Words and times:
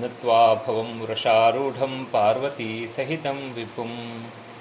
नत्वा 0.00 0.54
भवं 0.54 1.00
वृषारूढं 1.00 2.04
पार्वतीसहितं 2.04 3.38
विपुं 3.52 3.90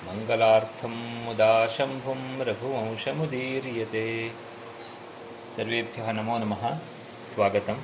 मङ्गलार्थं 0.07 0.95
मुदा 1.25 1.67
शम्भुं 1.67 2.39
रघुवंशमुदीर्यते। 2.39 4.31
सर्वेभ्यः 5.55 6.11
नमो 6.11 6.37
नमः। 6.37 6.63
स्वागतम्। 7.19 7.81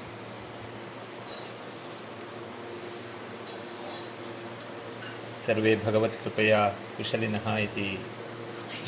सर्वे 5.46 5.76
भगवत्कृपया 5.76 6.70
कुशलिनः 6.70 7.58
इति 7.58 7.90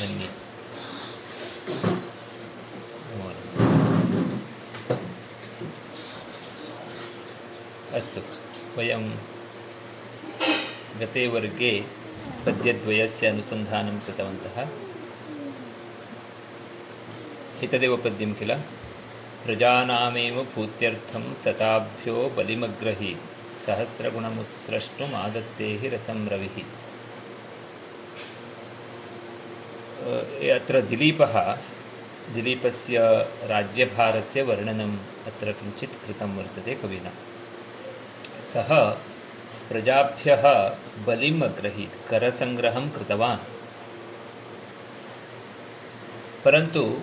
मन्ये 0.00 0.28
नमो 3.12 3.28
नमः 3.30 3.96
अस्तु 7.96 8.20
वयं 8.78 9.10
गते 11.00 11.28
वर्गे 11.28 11.84
पद्यद्वयस्य 12.46 13.26
अनुसन्धानं 13.26 13.98
कृतवन्तः। 13.98 14.68
एतदेव 17.64 17.96
पद्यं 17.96 18.34
किल? 18.34 18.54
प्रजानामेव 19.44 20.46
भूत्यर्थं 20.54 21.34
सताभ्यो 21.34 22.32
बलिमग्रहीत् 22.36 23.58
सहस्रगुणमुत्स्रष्टुमादत्ते 23.58 25.78
हि 25.80 25.88
रसं 25.88 26.28
रविः। 26.28 26.64
अत्र 30.54 30.80
दिलीपः 30.80 31.58
दिलीपस्य 32.34 32.98
राज्यभारस्य 33.44 34.42
वर्णनम् 34.42 34.98
अत्र 35.26 35.52
किञ्चित् 35.52 36.04
कृतं 36.04 36.36
वर्तते 36.36 36.74
कविना 36.74 37.10
सः 38.42 38.90
प्रजाभ्यः 39.68 40.42
बलिम् 41.06 41.42
अग्रहीत्, 41.42 42.08
करसङ्ग्रहं 42.10 42.90
कृतवान्। 42.90 43.38
परन्तु 46.44 46.98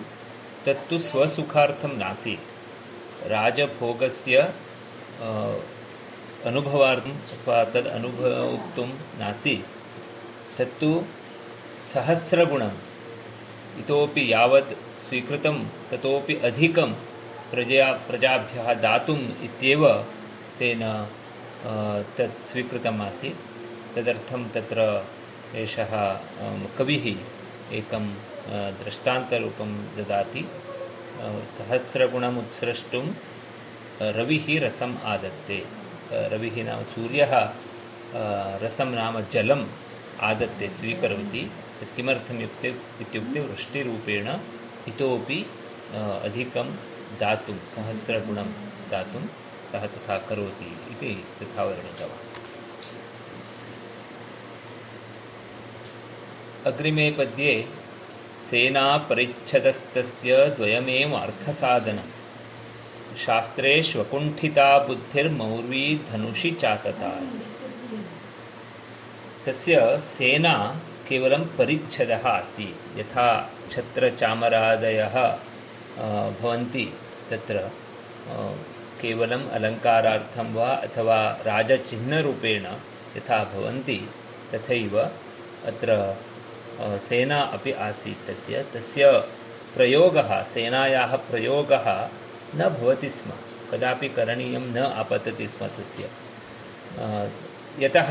तत्तु 0.66 0.98
स्वसुखार्थं 0.98 1.98
नासीत्। 1.98 3.26
राजभोगस्य 3.28 4.52
अनुभवार्थम् 6.46 7.12
अथवा 7.12 7.64
तद् 7.64 7.86
अनुभवोक्तुं 7.86 8.86
नासीत्। 9.18 9.66
तत्तु 10.58 11.04
सहस्रगुणम्, 11.82 12.70
इतोपि 13.78 14.32
यावत् 14.32 14.92
स्वीकृतं, 14.92 15.64
ततोपि 15.90 16.34
अधिकं 16.34 16.92
प्रजा 17.50 17.92
प्रजाभ्यः 17.92 18.74
दातुम् 18.74 19.44
इत्येव 19.44 20.04
तेन 20.58 21.06
तत् 22.16 22.38
आसीत्। 23.02 23.40
तदर्थं 23.96 24.42
एषः 25.54 25.92
कविः 26.78 27.06
एकं 27.72 28.04
दृष्टान्तरूपं 28.80 29.70
ददाति। 29.96 30.42
सहस्रगुणमुत्स्रष्टुं 31.50 33.04
रविः 34.16 34.46
रसम् 34.60 34.96
आदत्ते। 35.04 35.58
रविः 36.12 36.56
नाम 36.64 36.82
सूर्यः 36.84 37.32
रसं 38.62 38.90
नाम 38.90 39.20
जलम् 39.20 39.64
आदत्ते, 40.20 40.68
स्वीकरोति। 40.68 41.50
तत् 41.80 41.96
किमर्थम् 41.96 42.40
इत्युक्ते 42.40 42.68
इत्युक्ते 43.00 43.40
वृष्टिरूपेण 43.40 44.28
इतोपि 44.88 45.40
दातुं, 47.20 47.56
सहस्रगुणं 47.66 48.48
दातुं 48.90 49.22
सः 49.72 49.86
तथा 49.86 50.16
करोति 50.28 50.70
इति 50.90 51.12
तथा 51.38 51.64
वर्णितवान् 51.64 52.24
अग्रिमे 56.66 57.10
पद्ये 57.10 57.52
सेनापरिच्छदस्तस्य 58.42 60.30
द्वयमेव 60.56 61.12
अर्थसाधनं। 61.16 62.08
शास्त्रेष्वकुण्ठिता 63.16 64.68
बुद्धिर्मौर्वी 64.78 65.84
धनुषि 66.08 66.50
चातता। 66.62 67.10
तस्य 69.46 70.00
सेना 70.02 70.54
केवलं 71.08 71.44
परिच्छदः 71.58 72.28
आसीत्। 72.28 72.98
यथा 72.98 73.28
छत्रचामरादयः 73.70 75.16
भवन्ति 76.40 76.86
तत्र 77.30 77.56
केवलम् 79.00 79.48
अलङ्कारार्थं 79.56 80.48
वा 80.54 80.68
अथवा 80.86 81.18
राजचिह्नरूपेण 81.46 82.64
यथा 83.16 83.38
भवन्ति 83.52 84.00
अत्र 85.66 85.90
सेना 87.02 87.40
अपि 87.56 87.72
आसीत् 87.72 88.26
तस्य। 88.26 88.64
तस्य 88.74 89.02
प्रयोगः, 89.76 90.30
सेनायाः 90.44 91.12
प्रयोगः 91.30 91.86
न 92.54 92.68
भवति 92.76 93.08
स्म, 93.08 93.30
कदापि 93.70 94.08
करणीयं 94.08 94.64
न 94.74 94.78
आपतति 95.00 95.46
स्म 95.48 95.66
तस्य। 95.76 96.10
यतः 97.80 98.10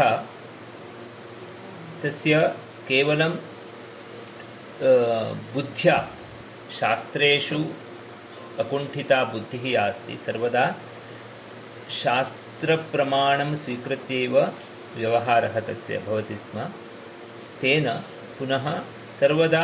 तस्य 2.03 2.34
केवलं 2.88 3.34
बुद्ध्या 5.53 5.97
शास्त्रेषु 6.79 7.59
अकुण्ठिता 8.59 9.23
बुद्धिः 9.31 9.66
अस्ति 9.81 10.16
सर्वदा 10.17 10.66
शास्त्रप्रमाणं 12.01 13.55
स्वीकृत्यैव 13.63 14.35
व्यवहारः 14.97 15.59
तस्य 15.67 15.97
भवति 16.05 16.38
स्म। 16.38 16.59
तेन 17.61 17.88
पुनः 18.38 18.66
सर्वदा 19.11 19.63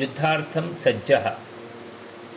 युद्धार्थं 0.00 0.72
सज्जः। 0.82 1.26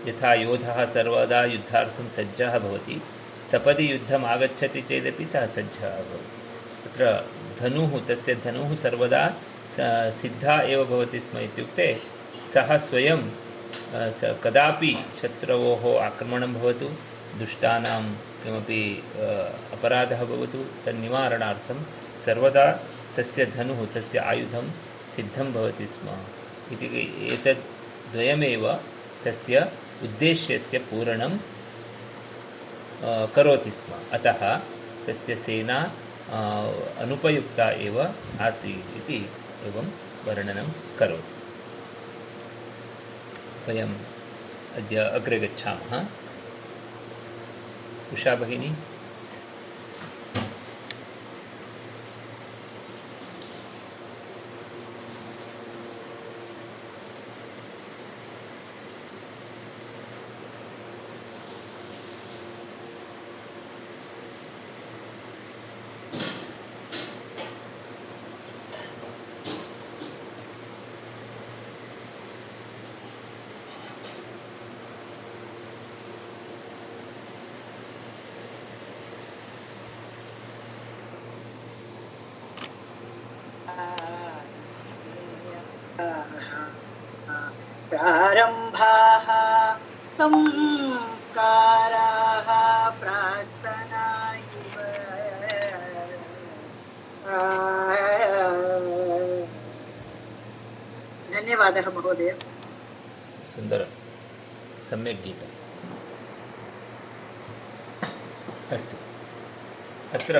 यथा 0.07 0.33
योधः 0.33 0.85
सर्वदा 0.85 1.43
युद्धार्थं 1.45 2.07
सज्जः 2.09 2.57
भवति। 2.59 3.01
सपदि 3.51 3.91
युद्धम् 3.91 4.25
आगच्छति 4.25 4.81
चेदपि 4.81 5.25
सः 5.25 5.45
सज्जः 5.55 5.95
भवति। 5.99 6.31
तत्र 6.83 7.03
धनुः 7.59 7.91
तस्य 8.07 8.35
धनुः 8.45 8.75
सर्वदा 8.75 9.23
सिद्धा 10.19 10.55
एव 10.63 10.83
भवति 10.85 11.19
स्म 11.19 11.37
इत्युक्ते 11.39 11.87
सः 12.53 12.77
स्वयं 12.87 13.21
स 14.19 14.21
कदापि 14.43 14.93
शत्रोः 15.19 15.83
आक्रमणं 16.05 16.53
भवतु 16.53 16.87
दुष्टानां 17.39 18.03
किमपि 18.43 18.81
अपराधः 19.75 20.21
भवतु 20.31 20.59
तन्निवारणार्थं 20.85 21.79
सर्वदा 22.25 22.65
तस्य 23.17 23.45
धनुः 23.55 23.79
तस्य 23.95 24.19
आयुधं 24.31 24.65
सिद्धं 25.15 25.51
भवति 25.53 25.87
स्म। 25.93 26.07
इति 26.73 26.87
एतद् 27.33 27.63
द्वयमेव 28.13 28.65
तस्य 29.25 29.55
उद्देश्यस्य 30.05 30.77
पूरणं 30.89 31.37
करोति 33.35 33.71
स्म। 33.79 33.91
अतः 34.17 34.41
तस्य 35.07 35.35
सेना 35.45 35.79
अनुपयुक्ता 37.03 37.69
एव 37.87 37.97
आसीत् 38.47 38.97
इति 38.99 39.19
एवं 39.67 39.87
वर्णनं 40.27 40.69
करोति 40.99 41.34
वयम् 43.67 43.95
अद्य 44.75 44.95
अग्रे 44.95 45.39
गच्छामः। 45.39 46.05
उषा 48.13 48.35
भगिनी। 48.35 48.73
प्रारम्भाः 87.95 89.27
संस्काराः 90.11 90.49
प्रार्थना 92.89 94.05
धन्यवादः 101.31 101.89
महोदय। 101.89 102.29
सुन्दरं। 103.55 103.89
सम्यक् 104.89 105.23
गीतम् 105.23 105.55
अस्तु। 108.73 108.97
अत्र 110.13 110.35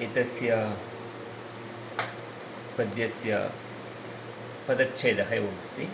एतस्य 0.00 0.76
पद्यस्य 2.78 3.50
पदच्छेदः 4.68 5.34
एवमस्ति। 5.34 5.90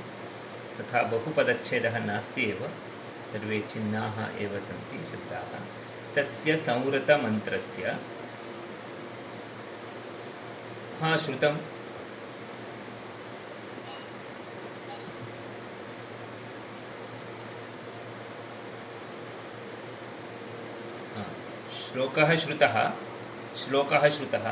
तथा 0.79 1.03
बहुपदच्छेदः 1.13 1.99
नास्ति 2.05 2.43
एव। 2.51 2.61
सर्वे 3.27 3.59
चिह्नाः 3.71 4.17
एव 4.43 4.53
सन्ति 4.61 4.99
शब्दाः 5.11 5.51
तस्य 6.15 6.57
संवृतमन्त्रस्य 6.57 7.97
हा 11.01 11.17
श्रुतं 11.17 11.55
हा, 21.17 21.25
श्लोकः 21.79 22.35
श्रुतः। 22.37 22.77
श्लोकः 23.61 24.09
श्रुतः। 24.09 24.47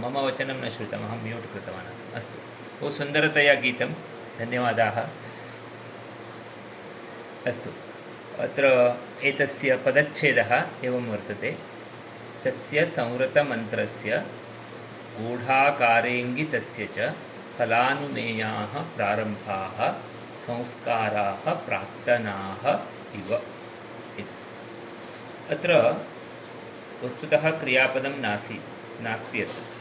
मम 0.00 0.16
वचनं 0.18 0.58
न 0.62 0.70
श्रुतम् 0.70 1.04
अहं 1.04 1.18
म्यूट् 1.24 1.46
आसम् 1.70 2.14
अस्तु। 2.16 2.38
बहु 2.80 2.92
सुन्दरतया 2.92 3.54
गीतं 3.64 3.90
धन्यवादाः। 4.40 4.98
अस्तु। 7.46 7.70
अत्र 8.42 8.64
एतस्य 9.22 9.76
पदच्छेदः 9.76 10.52
एवं 10.84 11.08
वर्तते। 11.08 11.50
तस्य 12.44 12.84
संवृतमन्त्रस्य 12.86 14.26
गूढाकारेङ्गितस्य 15.16 16.88
च 16.96 17.14
फलानुमेयाः 17.58 18.72
प्रारम्भाः 18.96 19.78
संस्काराः 20.44 21.44
प्राक्तनाः 21.66 22.62
इव। 23.20 23.30
अत्र 25.50 25.70
वस्तुतः 27.04 27.50
क्रियापदं 27.50 28.14
नासीत् 28.20 29.02
नास्ति 29.02 29.42
अत्र 29.42 29.79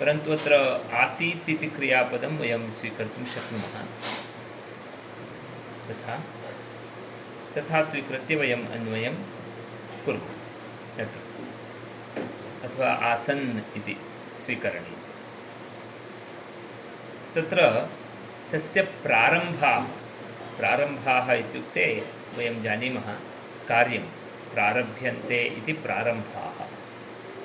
परन्तु 0.00 0.30
अत्र 0.30 0.54
आसीत् 0.94 1.50
इति 1.50 1.66
क्रियापदं 1.66 2.38
वयं 2.38 2.70
स्वीकर्तुं 2.70 3.24
शक्नुमः। 3.24 3.74
तथा 5.88 6.16
तथा 7.56 7.82
स्वीकृत्य 7.82 8.34
वयम् 8.34 8.66
अन्वयं 8.68 9.14
कुर्मः। 10.04 10.36
अत्र 11.04 11.20
अथवा 12.64 12.90
आसन् 13.12 13.44
इति 13.76 13.96
स्वीकरणीयम् 14.38 15.06
तत्र 17.34 17.88
तस्य 18.52 18.82
प्रारम्भाः 18.82 19.86
प्रारम्भाः 20.58 21.32
इत्युक्ते 21.32 21.86
वयं 22.38 22.62
जानीमः 22.62 23.08
कार्यं 23.68 24.06
प्रारभ्यन्ते 24.54 25.42
इति 25.42 25.72
प्रारम्भाः। 25.72 26.58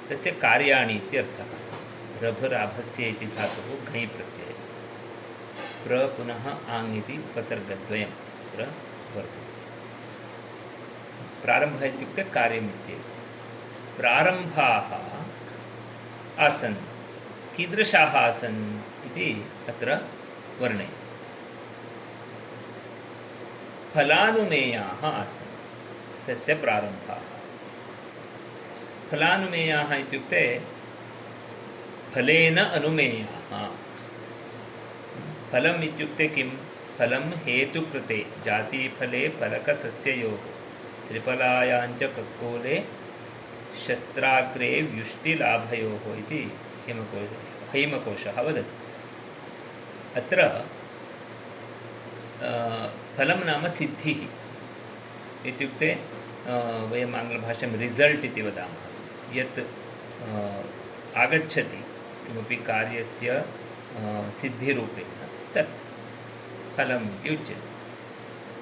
तस्य 0.10 0.32
कार्याणि 0.32 0.94
इत्यर्थः। 0.94 1.63
रभराभस्य 2.22 3.04
इति 3.04 3.26
धातुः 3.26 3.94
घञ् 3.94 4.06
प्रत्ययः। 4.06 4.54
प्र 5.88 6.08
पुनः 6.08 6.72
आङ् 6.72 6.98
इति 6.98 7.18
उपसर्गद्वयं 7.18 8.08
तत्र 8.08 8.64
वर्तते। 9.16 9.44
प्रारम्भः 11.44 11.86
इत्युक्ते 11.86 12.24
कार्यम् 12.24 12.66
इत्येव 12.66 13.04
प्रारम्भाः 13.98 15.14
आसन्, 16.46 16.76
कीदृशाः 17.56 18.18
आसन् 18.18 18.80
इति 19.06 19.52
अत्र 19.68 20.00
वर्णयति। 20.60 20.94
फलानुमेयाः 23.94 25.06
आसन्, 25.06 25.48
तस्य 26.28 26.54
प्रारम्भाः। 26.54 27.22
फलानुमेयाः 29.12 29.94
इत्युक्ते 29.94 30.73
फलेन 32.14 32.58
अनुमेयाः। 32.58 33.68
फलम् 35.52 35.84
इत्युक्ते 35.84 36.28
किं 36.28 36.50
फलं 36.98 37.24
हेतुकृते। 37.46 38.18
जातीफले 38.46 39.22
फलकसस्ययोः 39.30 40.44
त्रिफलायाञ्च 41.08 42.02
कक्कोले 42.16 42.76
शस्त्राग्रे 43.86 44.70
व्युष्टिलाभयोः 44.92 46.06
इति 46.18 46.42
हेमकोश, 46.88 47.30
हैमकोशः 47.72 48.38
वदति। 48.42 48.76
अत्र 50.20 50.38
फलं 53.16 53.40
नाम 53.46 53.68
सिद्धिः 53.70 54.22
इत्युक्ते 55.50 55.90
वयम् 56.92 57.16
आङ्ग्लभाषां 57.16 57.72
रिसल्ट् 57.78 58.26
इति 58.26 58.42
वदामः। 58.42 58.84
यत् 59.38 59.60
आगच्छति 61.18 61.82
किमपि 62.28 62.56
कार्यस्य 62.56 63.30
अ, 63.30 64.30
सिद्धिरूपेण 64.42 65.28
तत् 65.56 65.76
फलम् 66.78 67.06
इति 67.06 67.36
उच्यते। 67.36 67.74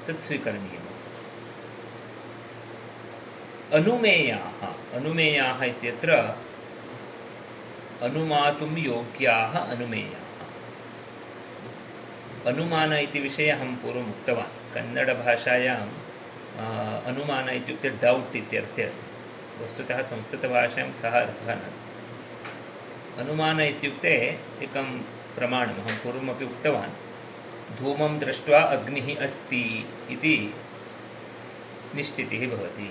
तत् 0.08 0.22
स्वीकरणीयम् 0.22 0.92
अनुमेयाः 3.74 4.68
अनुमेयाः 4.98 5.64
इत्यत्र 5.64 6.12
अनुमातुं 8.02 8.78
योग्याः 8.78 9.58
अनुमेयाः। 9.58 10.22
अनुमान 12.48 12.94
इति 12.94 13.20
विषये 13.20 13.50
अहं 13.50 13.76
पूर्वम् 13.76 14.10
उक्तवान्। 14.10 14.74
कन्नडभाषायां 14.74 15.90
आ, 16.60 16.98
अनुमान 17.00 17.50
इत्यर्थे 18.36 18.84
अस्ति। 18.84 19.64
वस्तुतः 19.64 20.02
सः 20.92 21.10
अर्थः 21.10 21.56
नास्ति। 21.56 21.91
अनुमान 23.20 23.60
इत्युक्ते 23.60 24.14
एकं 24.64 24.88
प्रमाणम्, 25.36 25.80
अहं 25.80 25.98
पूर्वमपि 25.98 26.46
उक्तवान्। 26.46 26.94
धूमं 27.78 28.20
दृष्ट्वा 28.20 28.60
अग्निः 28.60 29.16
अस्ति 29.18 29.64
इति 30.12 30.36
निश्चितिः 31.96 32.48
भवति। 32.50 32.90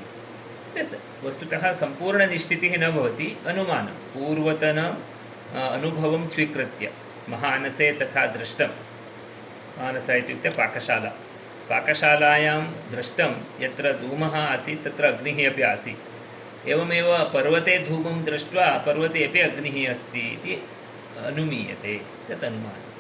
तत् 0.75 1.25
वस्तुतः 1.25 1.73
सम्पूर्णनिश्चितिः 1.73 2.77
न 2.79 2.91
भवति 2.91 3.29
अनुमानं 3.47 3.97
पूर्वतन 4.13 4.79
अनुभवं 5.55 6.29
स्वीकृत्य, 6.29 6.93
महानसे 7.29 7.93
तथा 7.93 8.27
दृष्टं 8.27 8.71
मानस 9.79 10.11
इत्युक्ते 10.11 10.51
पाकशाला। 10.51 11.11
पाकशालायां 11.71 12.61
दृष्टं 12.93 13.33
यत्र 13.61 13.93
धूमः 13.93 14.37
आसीत्, 14.39 14.85
तत्र 14.85 15.05
अग्निः 15.05 15.51
अपि 15.51 15.63
आसीत्। 15.63 16.10
एवमेव 16.69 17.25
पर्वते 17.25 17.79
धूमं 17.79 18.25
दृष्ट्वा 18.25 18.79
पर्वते 18.79 19.25
अपि 19.25 19.41
अग्निः 19.41 19.91
अस्ति 19.91 20.21
इति 20.21 20.55
अनुमीयते, 21.27 22.01
तत् 22.29 22.45
अनुमानं 22.45 22.91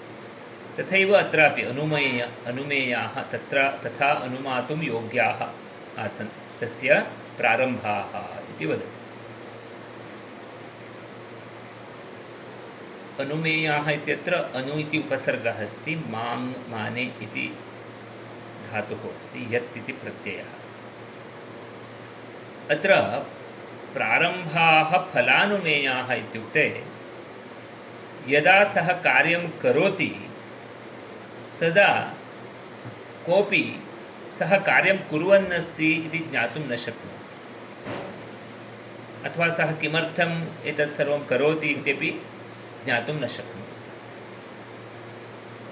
तथैव 0.78 1.18
अत्रापि 1.18 1.62
अनुमेय, 1.62 2.28
अनुमेयाः 2.46 3.22
तत्र, 3.22 3.68
तथा 3.84 4.12
अनुमातुं 4.12 4.82
योग्याः 4.82 5.40
आसन्, 6.04 6.28
तस्य 6.60 7.06
प्रारम्भाः 7.36 8.18
इति 8.50 8.66
वदति। 8.66 8.98
अनुमेयाः 13.22 13.90
इत्यत्र 13.90 14.34
अनु 14.34 14.78
इति 14.78 14.98
उपसर्गः 14.98 15.64
अस्ति 15.64 15.96
माङ् 15.96 16.70
माने 16.70 17.02
इति 17.02 17.56
धातुः 18.72 19.14
अस्ति, 19.14 19.56
यत् 19.56 19.76
इति 19.76 19.92
प्रत्ययः। 19.92 20.50
अत्र 22.70 22.92
प्रारम्भाः 23.94 25.12
फलानुमेयाः 25.12 26.12
यदा 28.28 28.64
सः 28.64 28.92
कार्यं 28.92 29.49
करोति, 29.49 30.30
तदा 31.61 32.14
कोऽपि 33.26 33.82
सः 34.38 34.59
कार्यं 34.59 34.99
कुर्वन्नस्ति 34.99 35.92
इति 35.92 36.18
ज्ञातुं 36.18 36.61
न 36.61 36.76
शक्नोति। 36.76 37.20
अथवा 39.28 39.49
सः 39.49 39.73
किमर्थम् 39.73 40.66
एतत् 40.66 40.92
सर्वं 40.92 41.25
करोति 41.25 41.66
इत्यपि 41.66 42.23
ज्ञातुं 42.85 43.14
न 43.14 43.26
शक्नोति। 43.26 43.61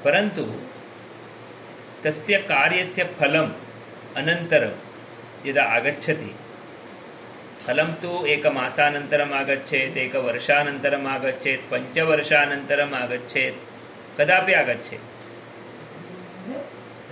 परन्तु 0.04 0.60
तस्य 2.04 2.38
कार्यस्य 2.38 3.04
फलम् 3.04 3.52
अनन्तरं 4.16 4.72
यदा 5.46 5.64
आगच्छति 5.64 6.34
फलं 7.68 7.92
तु 7.92 8.26
एकमासानन्तरम् 8.26 9.32
आगच्छेत्, 9.32 9.96
एकवर्षानन्तरम् 9.96 11.06
आगच्छेत्, 11.06 11.70
पञ्चवर्षानन्तरम् 11.70 12.94
आगच्छेत्, 12.94 13.54
कदापि 14.20 14.52
आगच्छेत्। 14.52 15.28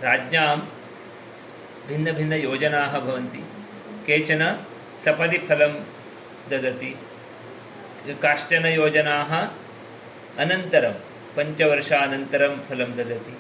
राज्ञां 0.05 0.59
भिन्नभिन्नयोजनाः 1.89 3.01
भवन्ति। 3.01 3.39
केचन 4.07 4.65
सपदि 4.99 5.39
फलं 5.39 5.73
ददति, 6.51 6.99
काश्चन 8.23 8.67
योजनाः 8.67 9.49
अनन्तरं, 10.39 10.93
पञ्चवर्षानन्तरं 11.37 12.57
फलं 12.57 12.97
ददति। 12.97 13.39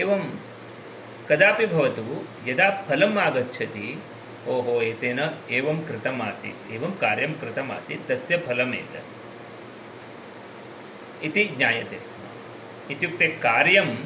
एवं 0.00 0.38
कदापि 1.28 1.66
भवतु, 1.66 2.24
यदा 2.44 2.70
फलम् 2.88 3.18
आगच्छति 3.18 4.02
ओहो, 4.48 4.82
एतेन 4.82 5.38
एवं 5.50 5.86
कृतम् 5.86 6.22
आसीत्, 6.22 6.72
एवं 6.72 6.90
कार्यं 6.90 7.32
कृतम् 7.32 7.70
आसीत्, 7.70 8.08
तस्य 8.08 8.36
फलम् 8.36 8.74
एतत् 8.74 9.22
इति 11.24 11.44
ज्ञायते 11.44 12.00
स्म। 12.00 12.22
इत्युक्ते 12.90 13.26
कार्यं, 13.26 13.96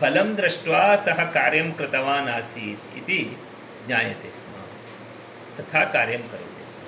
फलं 0.00 0.34
दृष्ट्वा 0.34 0.96
सः 0.96 1.30
कार्यं 1.30 1.72
कृतवान् 1.72 2.28
आसीत् 2.28 2.98
इति 2.98 3.36
ज्ञायते 3.86 4.30
स्म। 4.30 4.52
तथा 5.56 5.84
कार्यं 5.84 6.18
करोति 6.18 6.66
स्म। 6.66 6.80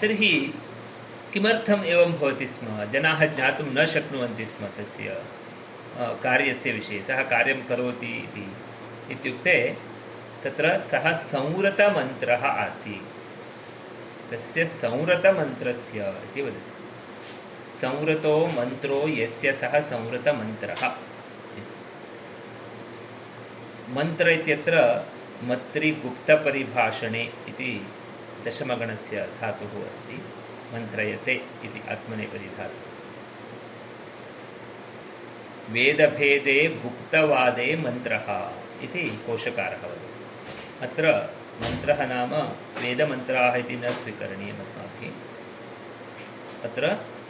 तर्हि 0.00 0.54
किमर्थम् 1.32 1.84
एवं 1.84 2.12
भवति 2.12 2.46
स्म? 2.46 2.84
जनाः 2.84 3.24
ज्ञातुं 3.24 3.64
न 3.64 3.86
शक्नुवन्ति 3.86 4.46
स्म 4.46 4.66
तस्य 4.66 5.24
कार्यस्य 5.98 6.72
विषये। 6.72 7.02
सः 7.02 7.22
कार्यं 7.22 7.64
करोति 7.64 8.16
इति। 8.18 8.52
इत्युक्ते 9.10 9.76
तत्र 10.44 10.80
सः 10.80 11.12
संवृतमन्त्रः 11.12 12.46
आसीत्। 12.46 14.32
तस्य 14.32 14.66
संवृतमन्त्रस्य 14.66 16.00
इति 16.00 16.42
वदति। 16.42 16.72
संवृतो 17.76 18.46
मन्त्रो 18.46 19.08
यस्य 19.08 19.52
सः 19.52 19.80
संवृतमन्त्रः 19.80 20.94
मन्त्र 23.90 24.28
इत्यत्र 24.28 25.06
मत्रिगुप्तपरिभाषणे 25.44 27.22
इति 27.48 27.86
दशमगणस्य 28.44 29.28
धातुः 29.40 29.88
अस्ति। 29.88 30.22
मन्त्रयते 30.74 31.32
इति 31.64 31.82
आत्मनेपदी 31.90 32.48
धातुः। 32.48 32.86
वेदभेदे 35.72 36.68
गुप्तवादे 36.68 37.76
मन्त्रः 37.76 38.50
इति 38.82 39.24
कोशकारः 39.26 39.95
अत्र 40.82 41.34
मन्त्रः 41.62 42.06
नाम 42.06 42.34
वेदमन्त्राः 42.82 43.54
इति 43.54 43.76
न 43.76 43.90
स्वीकरणीयम् 43.90 44.60
अस्माभिः। 44.60 45.10
अत्र 46.64 46.86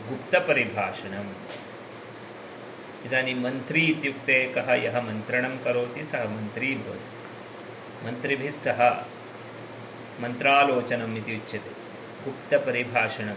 गुप्तपरिभाषणम्। 0.08 1.34
इदानीं 3.06 3.34
मन्त्री 3.34 3.80
इत्युक्ते 3.80 4.52
कः 4.54 4.72
यः 4.72 5.00
मन्त्रणं 5.00 5.58
करोति, 5.58 6.04
सः 6.04 6.28
मन्त्री 6.28 6.74
भवति। 6.74 8.06
मन्त्रिभिः 8.06 8.50
सह 8.50 8.90
मन्त्रालोचनम् 10.20 11.16
इति 11.16 11.36
उच्यते। 11.36 11.70
गुप्तपरिभाषणं 12.24 13.36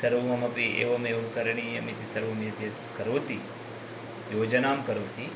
सर्वमपि 0.00 0.82
एवमेवं 0.82 1.22
करणीयम् 1.22 1.88
इति 1.88 2.04
सर्वं 2.04 2.42
यत् 2.42 2.98
करोति, 2.98 3.42
योजनां 4.32 4.82
करोति, 4.82 5.32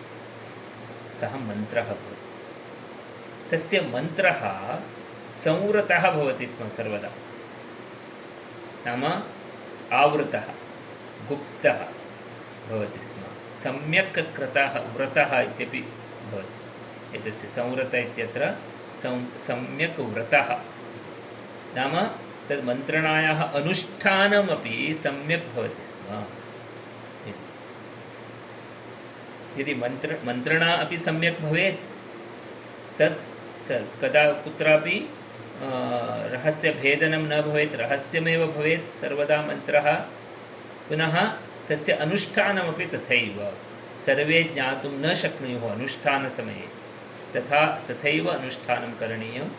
सः 1.21 1.37
मन्त्रः 1.37 1.85
भवति। 1.85 2.16
तस्य 3.51 3.81
मन्त्रः 3.81 4.41
संवृतः 5.35 6.11
भवति 6.11 6.47
स्म 6.47 6.69
सर्वदा। 6.69 7.09
नाम 8.87 9.23
आवृतः, 9.93 10.45
गुप्तः 11.29 11.79
भवति 12.69 12.99
स्म। 12.99 13.23
सम्यक् 13.59 14.37
कृतः 14.37 14.79
व्रतः 14.79 15.41
इत्यपि 15.41 15.81
भवति। 16.31 17.19
एतस्य 17.19 17.47
संवृत 17.47 17.95
इत्यत्र 17.95 18.55
सम्यक् 19.39 20.01
व्रतः 20.01 20.59
नाम 21.77 22.01
तद् 22.49 22.65
मन्त्रणायाः 22.65 23.43
अनुष्ठानमपि 23.43 25.01
सम्यक् 25.03 25.55
भवति 25.55 25.87
स्म। 25.93 26.25
यदि 29.61 29.75
मन्त्र, 29.75 30.19
मन्त्रणा 30.25 30.73
अपि 30.73 30.99
सम्यक् 30.99 31.41
भवेत्, 31.41 31.81
तत् 32.99 33.36
स, 33.67 33.69
कदा 34.03 34.33
कुत्रापि 34.33 35.11
रहस्यभेदनं 36.33 37.23
न 37.23 37.43
भवेत्, 37.43 37.75
रहस्यमेव 37.75 38.47
भवेत्, 38.47 38.95
सर्वदा 38.95 39.43
मन्त्रः, 39.43 39.93
पुनः 40.89 41.15
तस्य 41.69 41.93
अनुष्ठानमपि 41.93 42.87
तथैव। 42.87 43.39
सर्वे 44.07 44.43
ज्ञातुं 44.43 44.91
न 44.91 45.15
शक्नुयुः 45.15 45.73
अनुष्ठानसमये। 45.73 46.69
तथा 47.37 47.67
तथैव 47.91 48.29
अनुष्ठानं 48.29 48.93
करणीयम्। 48.93 49.51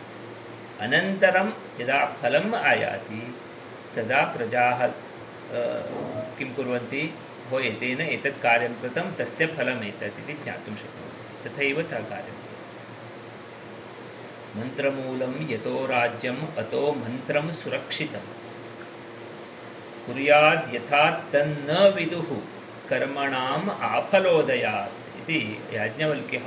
अनन्तरं 0.80 1.52
यदा 1.80 2.04
फलम् 2.22 2.54
आयाति, 2.54 3.34
तदा 3.96 4.34
प्रजाः 4.36 4.86
किं 6.38 6.54
कुर्वन्ति, 6.54 7.14
भो 7.50 7.60
एतेन 7.60 8.00
एतत् 8.00 8.42
कार्यं 8.42 8.74
कृतं, 8.74 9.12
तस्य 9.12 9.46
फलम् 9.46 9.84
एतत् 9.84 10.18
इति 10.20 10.32
ज्ञातुं 10.44 10.74
शक्नुवन्ति। 10.74 11.48
तथैव 11.48 11.82
सः 11.82 11.98
कार्यं। 11.98 12.36
मन्त्रमूलं 14.58 15.34
यतो 15.52 15.74
राज्यम् 15.94 16.42
अतो 16.62 16.82
मन्त्रं 17.02 17.50
सुरक्षितम् 17.60 18.28
कुर्याद् 20.06 20.74
यथा 20.74 21.02
तन्न 21.32 21.78
विदुः 21.96 22.30
कर्मणाम् 22.90 23.68
आफलोदयात् 23.92 24.98
इति 25.20 25.40
याज्ञवल्क्यः 25.76 26.46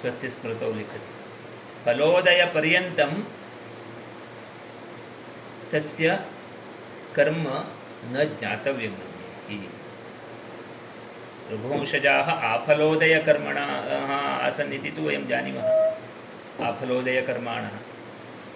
स्वस्य 0.00 0.28
स्मृतौ 0.36 0.70
लिखति 0.78 1.12
फलोदयपर्यन्तं 1.84 3.12
तस्य 5.72 6.18
कर्म 7.16 7.44
न 8.12 8.24
ज्ञातव्यं 8.38 8.94
मन्ये 8.98 9.68
रघुवंशजाः 11.52 12.28
आफलोदयकर्मणाः 12.52 14.10
आसन् 14.48 14.74
इति 14.74 14.90
तु 14.96 15.02
वयं 15.08 15.26
जानीमः 15.28 15.81
आफलोदयकर्माणः 16.60 17.76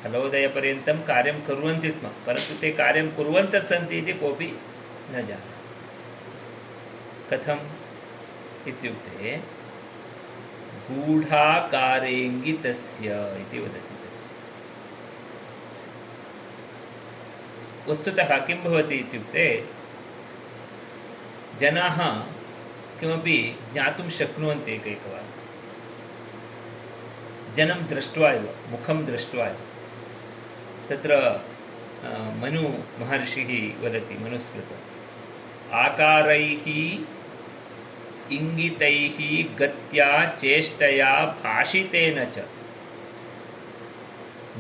फलोदयपर्यन्तं 0.02 0.98
कार्यं 1.02 1.36
कुर्वन्ति 1.46 1.90
स्म, 1.92 2.06
परन्तु 2.26 2.52
ते 2.60 2.68
कार्यं 2.70 3.06
कुर्वन्तः 3.16 3.60
सन्ति 3.60 3.96
न 5.12 5.14
जानाति। 5.26 5.54
कथम् 7.30 7.64
इत्युक्ते 8.68 9.20
गूढाकारेङ्गितस्य 10.88 11.88
इति 13.40 13.58
वस्तुतः 17.88 18.30
किं 18.46 18.58
भवति 18.64 18.94
इत्युक्ते, 18.94 19.46
जनाः 21.60 21.98
किमपि 23.00 23.38
ज्ञातुं 23.72 24.08
शक्नुवन्ति 24.10 24.74
जनं 27.56 27.88
दृष्ट्वा 27.88 28.32
एव 28.32 28.54
मुखं 28.70 29.06
दृष्ट्वा 29.06 29.46
एव। 29.46 29.56
तत्र 30.90 31.40
अ, 32.04 32.18
मनु 32.18 32.78
महर्षिः 33.00 33.84
वदति 33.84 34.14
मनुस्मृतम् 34.14 35.72
आकारैः 35.72 36.98
इङ्गितैः 38.32 39.58
गत्या 39.58 40.24
चेष्टया 40.24 41.24
भाषितेन 41.24 42.24
च 42.24 42.38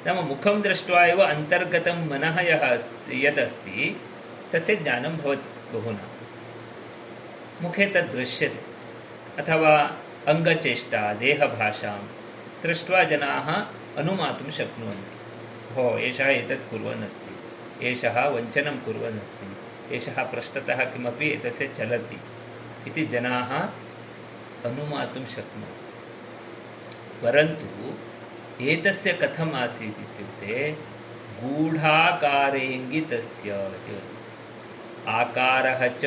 नाम 0.07 0.27
मुखं 0.27 0.62
दृष्ट्वा 0.62 1.07
एव 1.07 1.23
अन्तर्गतं 1.23 2.11
मनः 2.11 2.41
यः 2.41 2.75
अस्ति 2.75 3.27
यत् 3.27 3.39
अस्ति 3.39 4.00
तस्य 4.52 4.76
ज्ञानं 4.76 5.16
भवति 5.16 5.78
बहुना। 5.78 6.09
मुखे 7.62 7.87
तद् 7.87 8.11
दृश्यते 8.11 8.62
अथवा 9.42 9.97
अङ्गचेष्टा, 10.28 11.12
देहभाषां 11.12 11.99
दृष्ट्वा 12.62 13.04
जनाः 13.04 13.66
अनुमातुं 13.99 14.50
शक्नुवन्ति। 14.50 15.75
हो 15.75 15.99
एषः 15.99 16.25
एतत् 16.25 16.71
कुर्वन् 16.71 17.04
अस्ति 17.04 17.37
एषः 17.87 18.28
वञ्चनं 18.28 18.78
कुर्वन् 18.78 19.21
अस्ति 19.21 19.57
एषः 19.97 20.25
पृष्ठतः 20.25 20.85
किमपि 20.85 21.30
एतस्य 21.30 21.69
चलति 21.69 22.21
इति 22.87 23.07
जनाः 23.07 23.69
अनुमातुं 24.71 25.26
शक्नुवन्ति। 25.26 27.23
परन्तु 27.23 27.95
एतस्य 28.64 29.12
कथम् 29.12 29.54
आसीत् 29.54 29.88
इत्युक्ते 29.88 30.76
गूढाकारेङ्गितस्य 31.42 33.50
इति 33.50 34.10
आकारः 35.09 35.80
च 36.02 36.04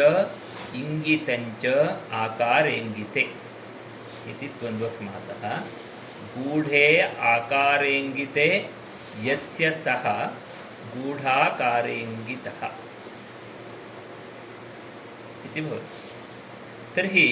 इङ्गितञ्च 0.82 1.66
आकारेङ्गिते 2.24 3.26
इति 4.32 4.48
द्वन्द्वसमासः। 4.60 5.44
गूढे 6.36 6.86
आकारेङ्गिते 7.32 8.48
यस्य 9.24 9.72
सः 9.84 10.06
गूढाकारेङ्गितः 10.94 12.62
इति 15.46 15.62
भवति। 15.62 17.28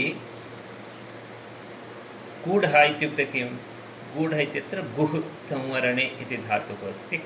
गूढः 2.47 4.39
इत्यत्र 4.39 4.81
संवरणे 5.49 6.05
इति 6.21 6.37
धातुः 6.37 6.81
अस्ति 6.89 7.17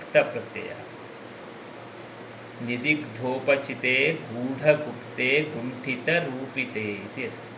निदिग्धोपचिते 2.62 3.96
गूढगुप्ते 4.32 5.30
गुण्ठितरूपिते 5.54 6.86
इति 7.06 7.24
अस्ति 7.28 7.54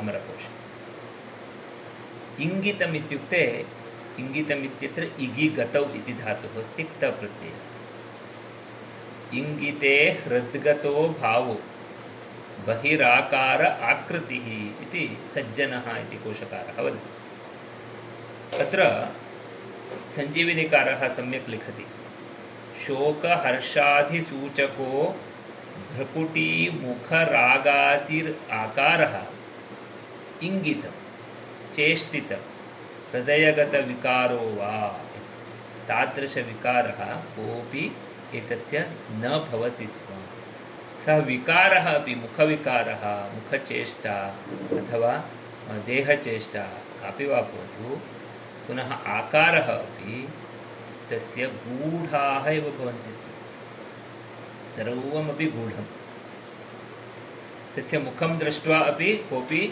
अमरकोशे। 0.00 0.50
इङ्गितम् 2.44 2.96
इत्युक्ते 2.96 3.42
इङ्गितम् 4.20 4.64
इत्यत्र 4.64 5.02
इगि 5.24 5.48
गतौ 5.58 5.84
इति 5.98 6.12
धातुः 6.22 6.54
अस्ति 6.62 6.82
क्तप्रत्ययः 6.82 7.66
इङ्गिते 9.38 9.94
हृद्गतो 10.24 10.94
भावो, 11.20 11.56
बहिराकार 12.66 13.60
आकृतिः 13.90 14.46
इति 14.84 15.04
सज्जनः 15.34 15.86
इति 15.98 16.16
कोशकारः 16.24 16.78
वदति। 16.82 17.10
अत्र 18.56 18.80
सञ्जीविनीकारः 20.08 21.00
सम्यक् 21.16 21.50
लिखति। 21.50 21.86
शोकहर्षाधिसूचको 22.86 25.20
भ्रकुटीमुखरागातिर् 25.94 28.52
आकारः 28.52 29.22
इङ्गितं 30.42 30.90
चेष्टितं, 31.74 32.36
हृदयगतविकारो 33.12 34.36
वा। 34.36 35.00
तादृशविकारः 35.88 37.14
कोऽपि 37.14 37.96
एतस्य 38.34 38.90
न 39.10 39.48
भवति 39.52 39.86
स्म। 39.86 40.14
सः 41.06 41.16
विकारः 41.16 41.94
अपि 41.94 42.14
मुखविकारः, 42.14 43.34
मुखचेष्टा 43.34 44.34
अथवा 44.72 45.24
देहचेष्टा 45.86 46.68
कापि 47.00 47.26
वा 47.26 47.40
भवतु। 47.40 48.00
पुनः 48.66 48.92
आकारः 48.92 49.62
अपि 49.62 50.28
तस्य 51.10 51.46
गूढाः 51.58 52.48
एव 52.50 52.64
भवन्ति 52.78 53.12
स्म। 53.12 53.30
सर्वमपि 54.76 55.46
गूढं 55.56 55.86
तस्य 57.76 57.98
मुखं 57.98 58.38
दृष्ट्वा 58.38 58.78
अपि 58.90 59.10
कोऽपि 59.30 59.62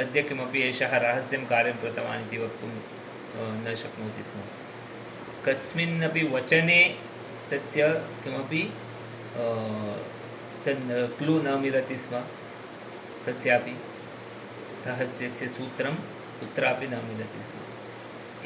अद्य 0.00 0.22
किमपि 0.22 0.62
एषः 0.62 0.96
रहस्यं 0.96 1.46
कार्यं 1.46 1.76
कृतवान् 1.82 2.22
इति 2.26 2.38
वक्तुं 2.38 2.70
न 3.64 3.74
शक्नोति 3.82 4.22
स्म। 4.22 4.38
कस्मिन्नपि 5.46 6.22
वचने 6.34 6.80
तस्य 7.50 7.88
किमपि 8.24 8.62
तन् 10.64 10.88
क्लू 11.18 11.34
न 11.42 11.58
मिलति 11.62 11.98
स्म। 11.98 12.24
कस्यापि 13.26 13.76
रहस्यस्य 14.86 15.48
सूत्रं 15.48 15.94
कुत्रापि 16.40 16.86
न 16.86 17.00
मिलति 17.08 17.42
स्म। 17.44 17.73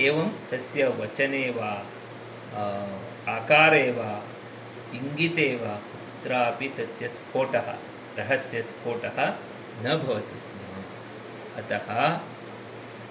एवं 0.01 0.29
तस्य 0.51 0.89
वचने 0.89 1.51
वा 1.51 1.71
आकारे 3.35 3.91
वा 3.91 4.23
इङ्गिते 4.95 5.57
वा, 5.57 5.75
कुत्रापि 5.75 6.69
तस्य 6.69 7.09
स्फोटः 7.09 7.75
रहस्यस्फोटः 8.19 9.35
न 9.83 10.03
भवति 10.07 10.41
स्म। 10.41 10.59
अतः 11.63 12.17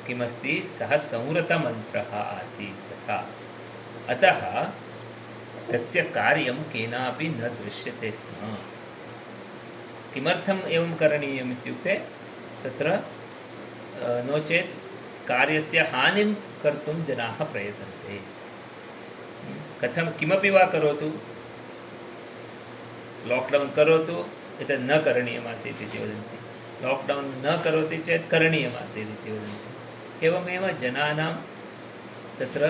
किमस्ति? 0.08 0.72
सः 0.80 0.98
संवृतमन्त्रः 0.98 2.16
आसीत् 2.16 2.94
तथा। 2.94 3.30
अतः 4.10 4.64
तस्य 5.72 6.02
कार्यं 6.02 6.56
केनापि 6.56 7.30
न 7.30 7.40
दृश्यते 7.40 8.12
स्म। 8.12 8.56
किमर्थम् 10.14 10.68
एवं 10.68 10.96
करणीयम् 10.96 11.52
इत्युक्ते? 11.52 11.94
तत्र 12.64 13.04
नो 14.04 14.40
चेत् 14.40 14.87
कार्यस्य 15.28 15.80
हानिं 15.94 16.30
कर्तुं 16.64 16.98
जनाः 17.06 17.38
प्रयतन्ते। 17.54 18.20
कथं 19.82 20.08
किमपि 20.20 20.50
वा 20.50 20.64
करोतु 20.74 21.10
लाक्डौन् 23.30 23.72
करोतु 23.76 24.18
एतत् 24.62 24.86
न 24.90 24.98
करणीयमासीत् 25.06 25.82
इति 25.82 25.98
वदन्ति। 25.98 26.38
लाक्डौन् 26.84 27.30
न 27.46 27.58
करोति 27.64 27.98
चेत् 27.98 28.30
करणीयमासीत् 28.32 29.10
इति 29.10 29.32
वदन्ति। 29.32 30.28
एवमेव 30.28 30.68
जनानां 30.82 31.34
तत्र 32.40 32.64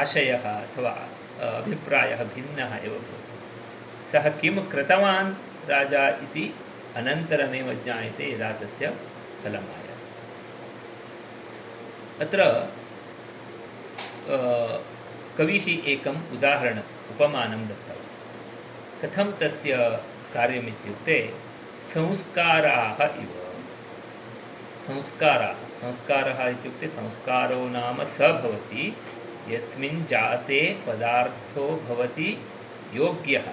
आशयः 0.00 0.44
अथवा 0.50 0.92
अभिप्रायः 1.48 2.22
भिन्नः 2.34 2.72
एव 2.76 2.94
भवति। 3.06 3.36
सः 4.12 4.28
किं 4.40 4.56
कृतवान् 4.72 5.34
राजा 5.70 6.08
इति 6.24 6.44
अनन्तरमेव 6.96 7.72
ज्ञायते 7.84 8.32
यदा 8.32 8.52
तस्य 8.60 8.94
फलम् 9.42 9.68
अत्र 12.20 12.68
कविः 15.38 15.88
एकम् 15.88 16.36
उदाहरणम् 16.36 17.14
उपमानं 17.14 17.68
दत्तवान् 17.68 18.06
कथं 19.02 19.32
तस्य 19.40 19.76
कार्यमित्युक्ते, 20.34 21.34
संस्काराः 21.84 23.04
इव। 23.04 23.34
संस्काराः, 24.78 25.52
संस्कारः 25.52 26.48
इत्युक्ते 26.48 26.88
संस्कारो 26.88 27.68
नाम 27.68 28.04
स 28.04 28.20
भवति, 28.20 28.96
यस्मिन् 29.48 30.06
जाते 30.06 30.78
पदार्थो 30.86 31.68
भवति 31.88 32.46
योग्यः 32.94 33.44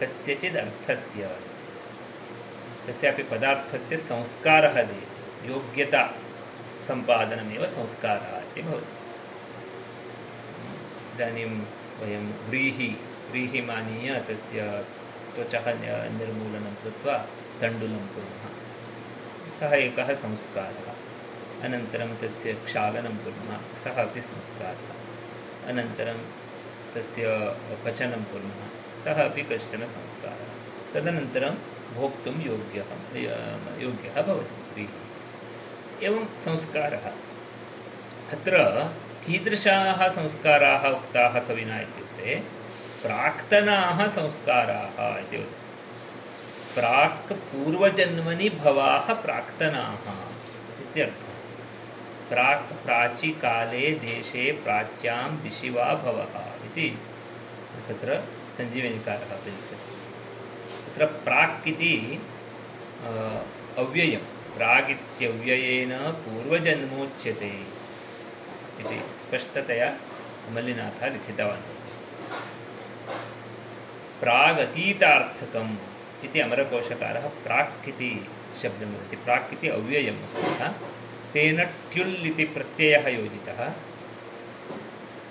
कस्यचित् 0.00 0.56
अर्थस्य। 0.56 1.36
कस्यापि 2.88 3.22
पदार्थस्य 3.22 3.96
संस्कारः 3.96 4.82
दीयते 4.82 5.48
योग्यता। 5.48 6.14
सम्पादनमेव 6.86 7.66
संस्कारः 7.66 8.38
इति 8.38 8.62
भवति। 8.62 8.94
इदानीं 11.14 11.44
वयं 12.00 12.48
व्रीहि 12.48 12.96
व्रीहिमानीय 13.30 14.20
तस्य 14.20 14.84
त्वचः 15.34 15.66
निर्मूलनं 16.18 16.74
कृत्वा 16.74 17.18
तण्डुलं 17.60 18.06
कुर्मः। 18.06 18.48
सः 19.60 19.76
एकः 19.76 20.14
संस्कारः। 20.14 20.94
अनन्तरं 21.62 22.16
तस्य 22.16 22.52
क्षालनं 22.52 23.16
कुर्मः। 23.16 23.58
सः 23.84 24.02
अपि 24.02 24.20
संस्कारः। 24.20 24.94
अनन्तरं 25.68 26.18
तस्य 26.94 27.26
पचनं 27.84 28.24
कुर्मः। 28.24 29.04
सः 29.04 29.28
अपि 29.28 29.42
कश्चन 29.42 29.86
संस्कारः। 29.86 30.54
तदनन्तरं 30.94 31.54
भोक्तुं 31.94 32.34
योग्यः 32.34 32.86
योग्यः 33.82 34.22
भवति 34.22 34.72
व्रीहिः। 34.72 35.07
एवं 36.02 36.36
संस्कारः। 36.38 37.06
अत्र 38.32 38.58
कीदृशाः 39.26 40.08
संस्काराः 40.08 40.88
उक्ताः 40.88 41.38
कविना 41.40 41.80
इत्युक्ते 41.80 42.34
प्राक्तनाः 43.02 44.06
संस्काराः 44.08 45.18
इति 45.18 45.36
वदति। 45.36 45.56
प्राक् 46.74 47.32
पूर्वजन्मनि 47.32 48.48
भवाः 48.48 49.12
प्राक्तनाः 49.12 50.10
इत्यर्थः। 50.80 51.28
प्राक् 52.28 52.84
प्राचीकाले 52.84 53.90
देशे 53.90 54.52
प्राच्यां 54.52 55.42
दिशि 55.42 55.70
वा 55.70 55.94
भवः 55.94 56.40
इति 56.66 56.98
तत्र 57.88 58.22
सञ्जीवनिकारः 58.56 59.32
अपि 59.32 59.50
लिखति 59.50 59.76
तत्र 60.86 61.06
प्राक् 61.06 61.68
इति 61.68 62.22
अ, 63.04 63.10
अव्ययं 63.78 64.37
प्रागित्यव्ययेन 64.58 65.92
पूर्वजन्मोच्यते 66.22 67.50
इति 68.80 68.98
स्पष्टतया 69.20 69.88
मल्लिनाथः 70.52 71.06
लिखितवान्। 71.06 71.62
प्रागतीतार्थकम् 74.20 75.76
इति 76.24 76.40
अमरकोशकारः 76.40 77.28
प्राक् 77.44 77.88
इति 77.88 78.10
शब्दं 78.62 78.86
वदति। 78.86 79.16
प्राक् 79.16 79.52
इति 79.52 79.68
अव्ययं 79.68 80.16
वस्तुतः 80.22 80.68
तेन 81.32 81.64
ट्युल् 81.64 82.26
इति 82.26 82.44
प्रत्ययः 82.44 83.08
योजितः। 83.08 83.60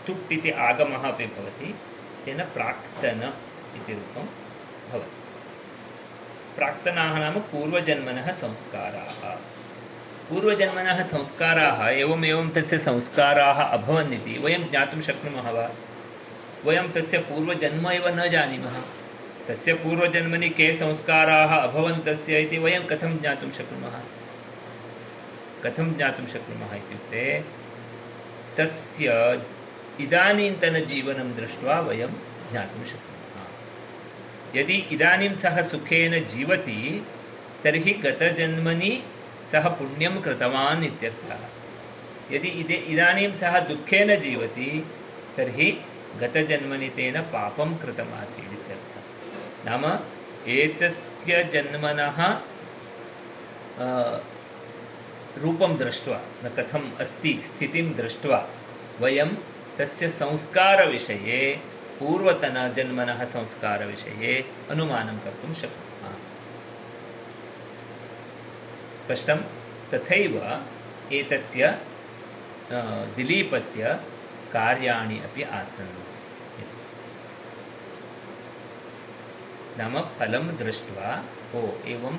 तुट् 0.07 0.33
इति 0.33 0.49
आगमः 0.49 1.07
अपि 1.11 1.25
भवति। 1.25 1.75
तेन 2.25 2.43
प्राक्तन 2.43 3.33
इति 3.75 3.93
रूपं 3.93 4.27
प्राक्तनाः 6.57 7.19
नाम 7.19 7.33
पूर्वजन्मनः 7.33 8.31
संस्काराः। 8.31 9.29
पूर्वजन्मनः 10.29 11.03
संस्काराः 11.03 11.89
एवमेवं 11.89 12.49
तस्य 12.49 12.77
संस्काराः 12.77 13.61
अभवन् 13.61 14.13
इति 14.13 14.39
वयं 14.43 14.69
ज्ञातुं 14.69 15.01
शक्नुमः 15.01 15.49
वा? 15.49 15.69
वयं 16.65 16.91
तस्य 16.91 17.17
पूर्वजन्म 17.17 17.91
एव 17.91 18.07
न 18.07 18.29
जानीमः। 18.29 18.81
तस्य 19.47 19.73
पूर्वजन्मनि 19.73 20.49
के 20.49 20.73
संस्काराः 20.73 21.55
अभवन् 21.55 22.05
तस्य 22.05 22.41
इति 22.41 22.57
वयं 22.57 22.83
कथं 22.87 23.17
ज्ञातुं 23.17 23.51
शक्नुमः? 23.51 23.99
कथं 25.63 25.97
ज्ञातुं 25.97 26.25
शक्नुमः 26.25 26.75
इत्युक्ते, 26.75 27.43
तस्य 28.57 29.07
इदानीन्तनजीवनं 29.99 31.35
दृष्ट्वा 31.35 31.79
वयं 31.79 32.09
ज्ञातुं 32.51 32.85
शक्नुमः। 32.85 33.16
यदि 34.55 34.73
इदानीं 34.73 35.33
सः 35.33 35.61
सुखेन 35.61 36.25
जीवति, 36.25 37.07
तर्हि 37.63 37.93
गतजन्मनि 37.93 39.03
सः 39.51 39.69
पुण्यं 39.69 40.21
कृतवान् 40.21 40.83
इत्यर्थः। 40.83 41.39
यदि 42.31 42.47
इदे, 42.47 42.73
इदानीं 42.73 43.31
सः 43.31 43.59
दुःखेन 43.59 44.15
जीवति, 44.15 44.87
तर्हि 45.37 45.81
गतजन्मनि 46.21 46.89
तेन 46.89 47.21
पापं 47.21 47.77
कृतमासीत् 47.77 48.53
इत्यर्थः। 48.53 49.01
नाम 49.71 49.99
एतस्य 50.47 51.43
जन्मनः 51.43 52.39
रूपं 55.37 55.77
दृष्ट्वा, 55.77 56.21
न 56.45 56.49
कथम् 56.49 57.01
अस्ति 57.01 57.41
स्थितिं 57.43 57.95
दृष्ट्वा, 57.95 58.49
वयं 59.01 59.29
तस्य 59.77 60.09
संस्कारविषये 60.09 61.59
पूर्वतनजन्मनः 61.99 63.25
संस्कारविषये 63.25 64.45
अनुमानं 64.69 65.19
कर्तुं 65.19 65.53
शक्नुमः। 65.53 66.15
स्पष्टं? 68.97 69.37
एतस्य 71.13 71.79
अ, 72.71 73.05
दिलीपस्य 73.15 73.99
कार्याणि 74.53 75.19
अपि 75.19 75.43
आसन्। 75.43 76.03
नाम 79.77 80.01
फलं 80.01 80.57
दृष्ट्वा 80.57 81.23
ओ 81.55 81.63
एवम् 81.85 82.17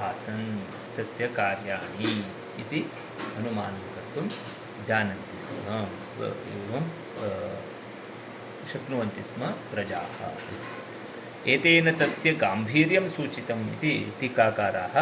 आसन् 0.00 0.60
तस्य 0.96 1.28
कार्याणि 1.28 2.24
इति 2.58 2.92
अनुमानं 3.36 3.78
कर्तुं 3.78 4.28
स्म। 5.40 5.66
एवं 6.24 6.88
शक्नुवन्ति 8.72 9.22
स्म 9.22 9.42
प्रजाः। 9.72 10.18
एतेन 11.52 11.86
तस्य 11.98 12.32
गाम्भीर्यं 12.42 13.06
सूचितम् 13.08 13.64
इति 13.72 13.92
टीकाकाराः 14.20 14.96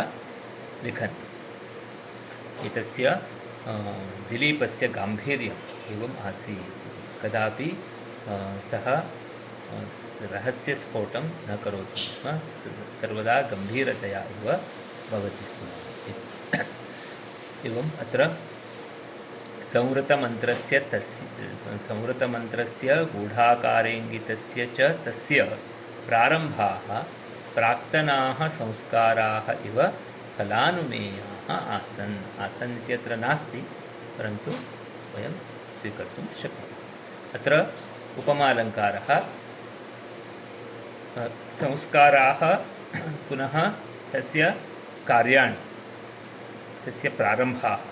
लिखन्ति 0.85 1.27
एतस्य 2.67 3.05
दिलीपस्य 4.31 4.89
गाम्भीर्यम् 4.99 5.63
एवम् 5.93 6.17
आसीत्। 6.29 6.77
कदापि 7.23 7.71
सः 8.63 8.87
रहस्यस्फोटं 10.33 11.25
न 11.49 11.57
करोति 11.65 12.01
स्म, 12.03 12.27
सर्वदा 13.01 13.37
गम्भीरतया 13.51 14.21
एव 14.33 14.47
भवति 15.11 15.47
स्म। 15.53 15.65
एवम् 17.69 17.91
अत्र 18.01 18.21
संवृतमन्त्रस्य 19.73 20.79
तस्य, 20.81 21.25
संवृतमन्त्रस्य 21.89 22.95
गूढाकारेङ्गितस्य 23.05 24.67
च 24.77 24.81
तस्य 24.81 25.43
प्रारम्भाः, 26.09 26.87
प्राक्तनाः 27.55 28.49
संस्काराः 28.49 29.47
इव 29.67 29.77
फलानुमेयाः 30.39 31.49
आसन्। 31.77 32.17
आसन् 32.41 32.77
इत्यत्र 32.77 33.17
नास्ति, 33.17 33.61
परन्तु 34.19 34.51
वयं 35.15 35.35
स्वीकर्तुं 35.73 36.25
शक्नुमः। 36.43 36.81
अत्र 37.35 37.53
उपमालङ्कारः 38.19 39.09
संस्काराः 41.35 42.41
पुनः 43.29 43.55
तस्य 44.13 44.55
कार्याणि, 45.09 45.61
तस्य 46.87 47.09
प्रारम्भाः। 47.09 47.88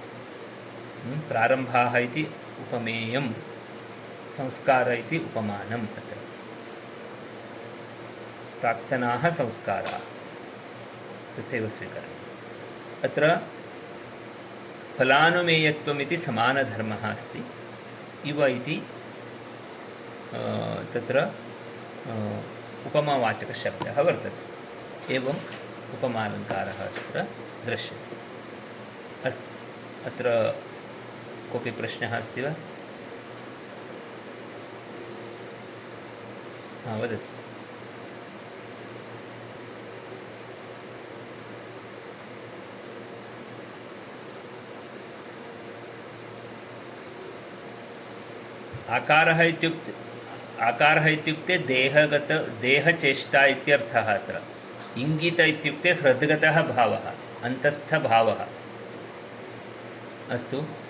प्रारम्भाः 1.29 1.97
इति 1.97 2.25
संस्कार 4.37 4.93
इति 4.93 5.19
उपमानम् 5.19 5.87
अत्र। 5.97 6.17
प्राक्तनाः 8.61 9.23
संस्काराः 9.31 9.99
तथैव 11.35 11.69
स्वीकरणीयम्। 11.69 13.03
अत्र 13.05 13.25
फलानुमेयत्वम् 14.99 16.01
इति 16.01 16.17
समानधर्मः 16.17 17.03
अस्ति। 17.13 17.43
इव 18.31 18.39
इति 18.47 18.77
तत्र 20.95 21.17
उपमावाचकशब्दः 22.87 24.01
वर्तते। 24.01 25.15
एवम् 25.15 25.41
उपमालङ्कारः 25.95 26.81
अत्र 26.87 27.17
दृश्यते। 27.67 28.17
अस्तु 29.29 29.51
अत्र 30.07 30.27
कोऽपि 31.57 31.71
प्रश्नः 31.71 32.19
अस्ति 32.19 32.41
वा? 32.41 32.51
हा, 36.87 36.97
वदतु। 36.97 37.17
आकारः 48.93 49.43
इत्युक्ते 49.43 49.95
आकारः 50.61 51.07
इत्युक्ते 51.07 51.59
देहगत 51.59 52.33
देहचेष्टा 52.61 53.45
इत्यर्थः 53.45 54.15
अत्र। 54.15 54.43
इङ्गित 54.99 55.41
इत्युक्ते 55.41 55.91
हृद्गतः 55.91 56.63
भावः, 56.63 57.13
अन्तस्थभावः। 57.43 58.47
अस्तु। 60.31 60.86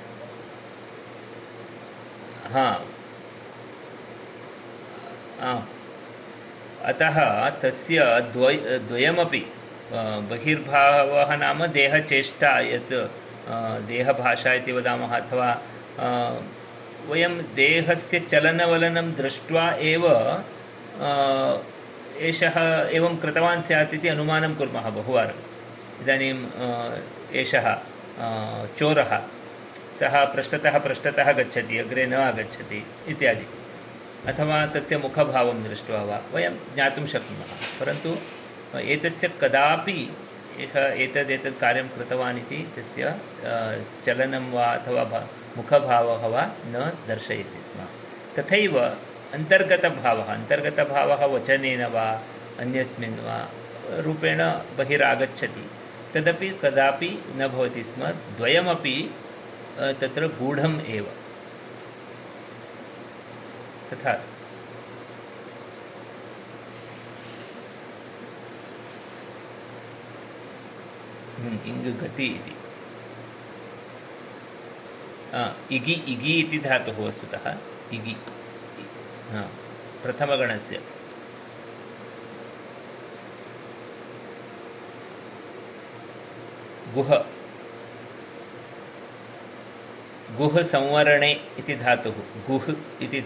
अतः 6.91 7.17
तस्य 7.63 8.05
द्वय 8.33 8.57
द्वयमपि 8.89 9.43
बहिर्भावः 10.31 11.31
नाम 11.37 11.67
देहचेष्टा 11.77 12.53
यत् 12.61 12.95
देहभाषा 13.89 14.53
इति 14.53 14.73
वदामः 14.73 15.13
अथवा 15.17 15.51
वयं 17.09 17.35
देहस्य 17.55 18.19
चलनवलनं 18.21 19.13
दृष्ट्वा 19.13 19.65
एव 19.93 20.05
एषः 22.29 22.57
एवं 22.97 23.17
कृतवान् 23.17 23.63
स्यात् 23.63 23.95
इति 23.95 24.09
अनुमानं 24.09 24.55
कुर्मः 24.55 24.87
बहुवारम्। 24.97 25.43
इदानीं 26.03 26.35
अ, 26.35 26.67
एषः 27.41 27.67
चोरः 28.79 29.13
सः 29.99 30.25
पृष्ठतः 30.25 30.79
पृष्ठतः 30.79 31.33
गच्छति 31.33 31.79
अग्रे 31.79 32.07
न 32.07 32.15
आगच्छति 32.15 32.81
इत्यादि। 33.09 33.47
अथवा 34.31 34.67
तस्य 34.67 34.97
मुखभावं 34.97 35.63
दृष्ट्वा 35.65 36.03
वा 36.03 36.21
वयं 36.35 36.55
ज्ञातुं 36.75 37.07
शक्नुमः। 37.07 37.51
परन्तु 37.81 38.11
एतस्य 38.95 39.29
कदापि 39.41 39.99
एकः 40.61 40.87
एतदेतत् 41.05 41.61
कार्यं 41.61 41.89
कृतवान् 41.89 42.39
इति 42.39 42.59
तस्य 42.77 43.15
चलनं 44.05 44.51
वा 44.53 44.67
अथवा 44.67 45.27
मुखभावः 45.57 46.27
वा 46.27 46.43
न 46.67 46.93
दर्शयति 47.09 47.61
स्म। 47.63 47.81
तथैव 48.37 48.79
अन्तर्गतभावः 49.35 50.29
अन्तर्गतभावः 50.35 51.25
वचनेन 51.27 51.85
वा 51.87 52.07
अन्यस्मिन् 52.61 53.19
वा 53.27 53.39
रूपेण 54.05 54.41
बहिरागच्छति। 54.79 55.65
तदपि 56.15 56.49
कदापि 56.63 57.11
न 57.37 57.49
भवति 57.49 57.83
स्म। 57.83 58.03
द्वयमपि 58.37 58.97
तत्र 59.79 60.29
गूढम् 60.29 60.81
एव। 60.81 61.05
तथा 63.93 64.13
हम्म, 71.39 71.59
इङ् 71.67 71.99
गति 71.99 72.27
इति। 72.27 72.57
इगि 75.77 75.93
इगि 75.93 76.33
इति 76.41 76.59
धातुः 76.59 77.05
वस्तुतः। 77.05 77.59
इगि 77.93 78.17
प्रथमगणस्य। 80.03 80.83
गुह। 86.95 87.36
गुह 90.35 90.63
संवरणे 90.63 91.33
इति 91.59 91.75
धातुः, 91.75 92.15
गुह 92.47 92.77
इति 93.03 93.21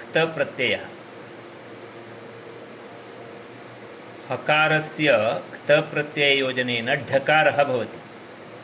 क्त 0.00 0.18
प्रत्ययः। 0.18 0.80
हकारस्य 4.28 5.08
क्त 5.52 5.72
प्रत्यययोजनेन 5.72 6.86
ढकारः 6.86 7.64
भवति। 7.64 7.98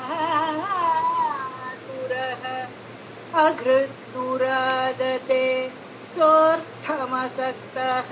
अघृत्नुरादते 4.36 5.43
सोऽर्थमसक्तः। 6.10 8.10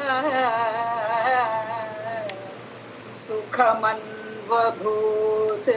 सुखमन्वभूत्। 3.15 5.69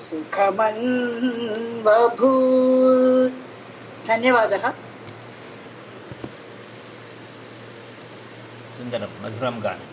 सुखमन्वभूत्। 0.00 1.28
धन्यवादः। 4.08 4.64
सुन्दरं 8.74 9.12
मधुरं 9.22 9.56
गानम् 9.64 9.92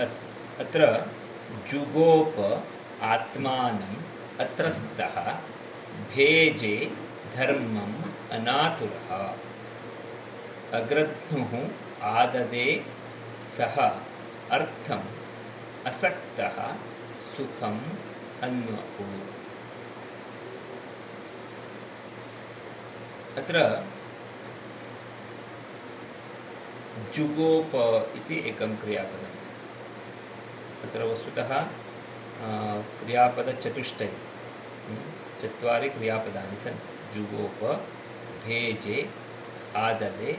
अस्तु 0.00 0.26
अत्र 0.62 0.80
जुगोप 1.68 2.36
आत्मानम् 3.02 4.40
अत्रस्तः 4.40 5.38
भेजे 6.14 6.92
धर्मम् 7.36 8.32
अनातुरः। 8.32 9.34
अग्रध्नुः 10.78 11.68
आददे 12.02 12.84
सः 13.46 13.76
अर्थम् 14.50 15.04
असक्तः 15.86 16.74
सुखम् 17.36 17.80
अन्वहु। 18.42 19.06
अत्र 23.42 23.84
जुगोप 27.14 27.72
इति 28.16 28.36
एकं 28.48 28.76
क्रियापदमस्ति 28.76 30.98
वस्तुतः 30.98 31.66
क्रियापदचतुष्टयं। 32.40 34.08
हं, 34.08 35.02
चत्वारि 35.40 35.88
क्रियापदानि 35.88 36.56
सन्ति। 36.56 36.98
जुगोप 37.14 37.64
भेजे 38.44 39.10
आददे 39.76 40.32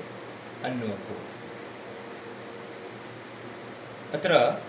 अन्वपु 0.64 1.16
अत्र 4.18 4.62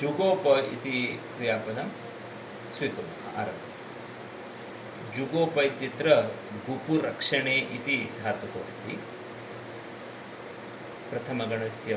जुगोप 0.00 0.46
इति 0.46 1.20
क्रियापदं 1.36 1.88
स्वीकुर्मः 2.72 3.38
आरभ्य 3.38 3.66
जुगोप 5.16 5.58
इत्यत्र 5.58 6.08
गुपुरक्षणे 6.66 7.56
इति 7.56 8.10
धातुः 8.22 8.64
अस्ति। 8.64 9.00
प्रथमगणस्य 11.10 11.94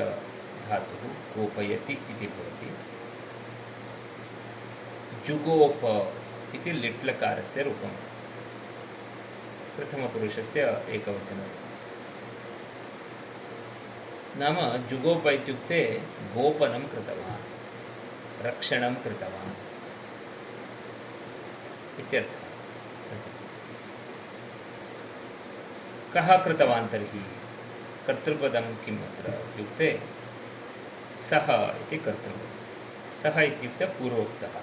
धातुः 0.68 1.10
गोपयति 1.36 1.92
इति 1.92 2.26
भवति। 2.26 2.99
जुगोप 5.26 5.80
इति 6.54 6.72
लिट्लकारस्य 6.72 7.62
रूपमस्ति 7.62 8.20
प्रथमपुरुषस्य 9.76 10.60
एकवचनं। 10.88 11.48
नाम 14.40 14.76
जुगोप 14.86 15.26
इत्युक्ते 15.26 16.02
गोपनं 16.34 16.80
कृतवान्, 16.80 18.46
रक्षणं 18.46 18.94
कृतवान् 18.94 19.54
इत्यर्थः। 22.00 22.40
कः 26.14 26.44
कृतवान् 26.44 26.88
तर्हि? 26.88 27.24
कर्तृपदं 28.06 28.84
किम् 28.84 28.98
अत्र? 28.98 29.30
इत्युक्ते 29.30 30.00
सः 31.16 31.76
इति 31.76 31.96
कर्तृपदं। 31.96 32.50
सः 33.16 33.40
इत्युक्ते 33.40 33.86
पूर्वोक्तः। 33.86 34.62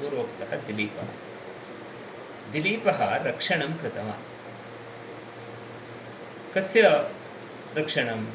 पूर्वोक्तः 0.00 0.56
दिलीपः। 0.56 1.08
दिलीपः 2.52 3.16
रक्षणं 3.16 3.74
कृतवान्। 3.74 4.22
कस्य 6.54 6.82
रक्षणं? 7.78 8.26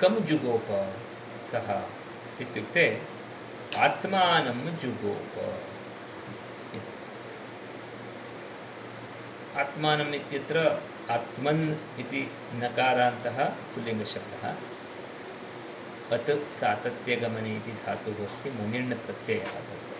कं 0.00 0.20
जुगोप 0.20 0.94
सः? 1.42 1.82
इत्युक्ते 2.40 3.02
आत्मानं 3.78 4.76
जुगोप। 4.76 5.58
आत्मानम् 9.56 10.14
इत्यत्र 10.14 10.82
आत्मन् 11.10 11.72
इति 12.00 12.30
नकारान्तः 12.54 13.44
पुल्लिङ्गशब्दः 13.44 14.54
अत् 16.12 16.50
सातत्यगमने 16.50 17.56
इति 17.56 17.72
धातुः 17.72 18.26
अस्ति 18.26 18.50
मुनिण् 18.50 18.94
प्रत्ययः। 18.94 19.91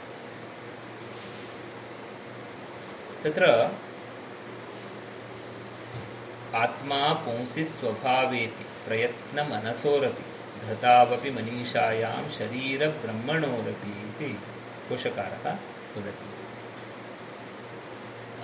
तत्र 3.25 3.45
आत्मा 6.55 7.13
पुंसि 7.13 7.65
स्वभावेपि 7.65 8.65
प्रयत्नमनसोरपि, 8.87 10.23
धृतावपि 10.67 11.31
मनीषायां 11.31 12.31
शरीरब्रह्मणोरपि 12.31 13.91
इति 13.91 14.39
कोशकारः 14.89 15.53
वदति। 15.97 16.31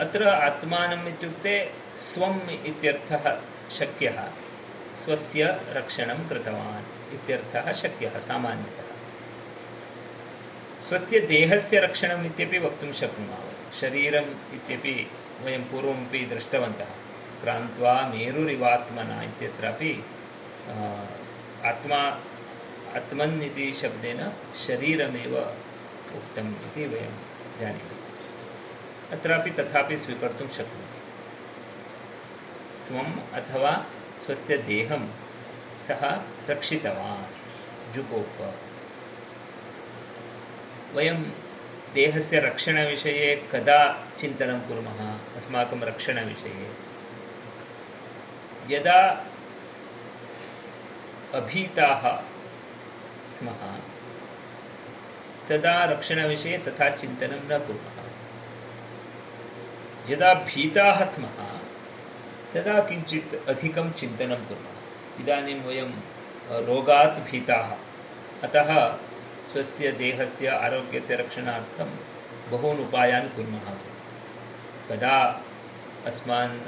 अत्र 0.00 0.28
आत्मानम् 0.28 1.08
इत्युक्ते 1.08 1.72
स्वम् 1.96 2.50
इत्यर्थः 2.50 3.40
शक्यः, 3.70 4.28
स्वस्य 5.04 5.60
रक्षणं 5.68 6.28
कृतवान् 6.28 7.14
इत्यर्थः 7.14 7.72
शक्यः, 7.72 8.20
सामान्यतः। 8.20 8.84
स्वस्य 10.82 11.20
देहस्य 11.20 11.80
रक्षणम् 11.80 12.26
इत्यपि 12.26 12.58
वक्तुं 12.58 12.92
शक्नुमः 12.92 13.57
शरीरम् 13.80 14.54
इत्यपि 14.54 15.10
वयं 15.44 15.62
पूर्वमपि 15.62 16.18
दृष्टवन्तः। 16.18 16.86
क्रान्त्वा 17.42 18.00
आत्मा, 21.64 21.96
आत्मन् 22.96 23.42
इति 23.42 23.74
शब्देन 23.74 24.32
शरीरमेव 24.66 25.38
उक्तम् 26.16 26.50
इति 26.50 26.86
वयं 26.86 27.12
जानीमः। 27.60 27.98
अत्रापि 29.12 29.50
तथापि 29.50 29.98
स्वीकर्तुं 29.98 30.48
शक्नुमः। 30.48 30.88
स्वम् 32.74 33.34
अथवा 33.34 33.86
स्वस्य 34.18 34.58
देहं 34.58 35.08
सः 35.88 36.22
रक्षितवान्। 36.50 37.38
जुगोप। 37.92 38.54
वयं 40.94 41.47
देहस्य 41.94 42.40
रक्षणविषये 42.40 43.48
कदा 43.52 43.78
चिन्तनं 44.18 44.60
कुर्मः? 44.60 44.98
अस्माकं 45.36 45.80
रक्षणविषये। 45.80 46.70
यदा 48.70 49.24
अभीताः 51.34 52.02
स्मः, 53.28 53.60
तदा 55.48 55.84
रक्षणविषये 55.84 56.58
तथा 56.58 56.88
चिन्तनं 56.90 57.40
न 57.44 57.58
कुर्मः। 57.66 57.96
यदा 60.10 60.34
भीताः 60.34 61.04
स्मः, 61.04 61.38
तदा 62.54 62.80
किञ्चित् 62.80 63.48
अधिकं 63.48 63.92
चिन्तनं 63.92 64.40
कुर्मः। 64.46 64.76
इदानीं 65.20 65.60
वयं 65.60 65.90
रोगात् 66.66 67.30
भीताः। 67.30 67.68
अतः 68.42 68.68
स्वस्य 69.52 69.92
देहस्य, 69.92 70.46
आरोग्यस्य 70.48 71.14
रक्षणार्थं 71.14 71.90
बहून् 72.50 72.80
उपायान् 72.80 73.28
कुर्मः। 73.28 73.76
कदा 74.88 75.42
अस्मान् 76.06 76.60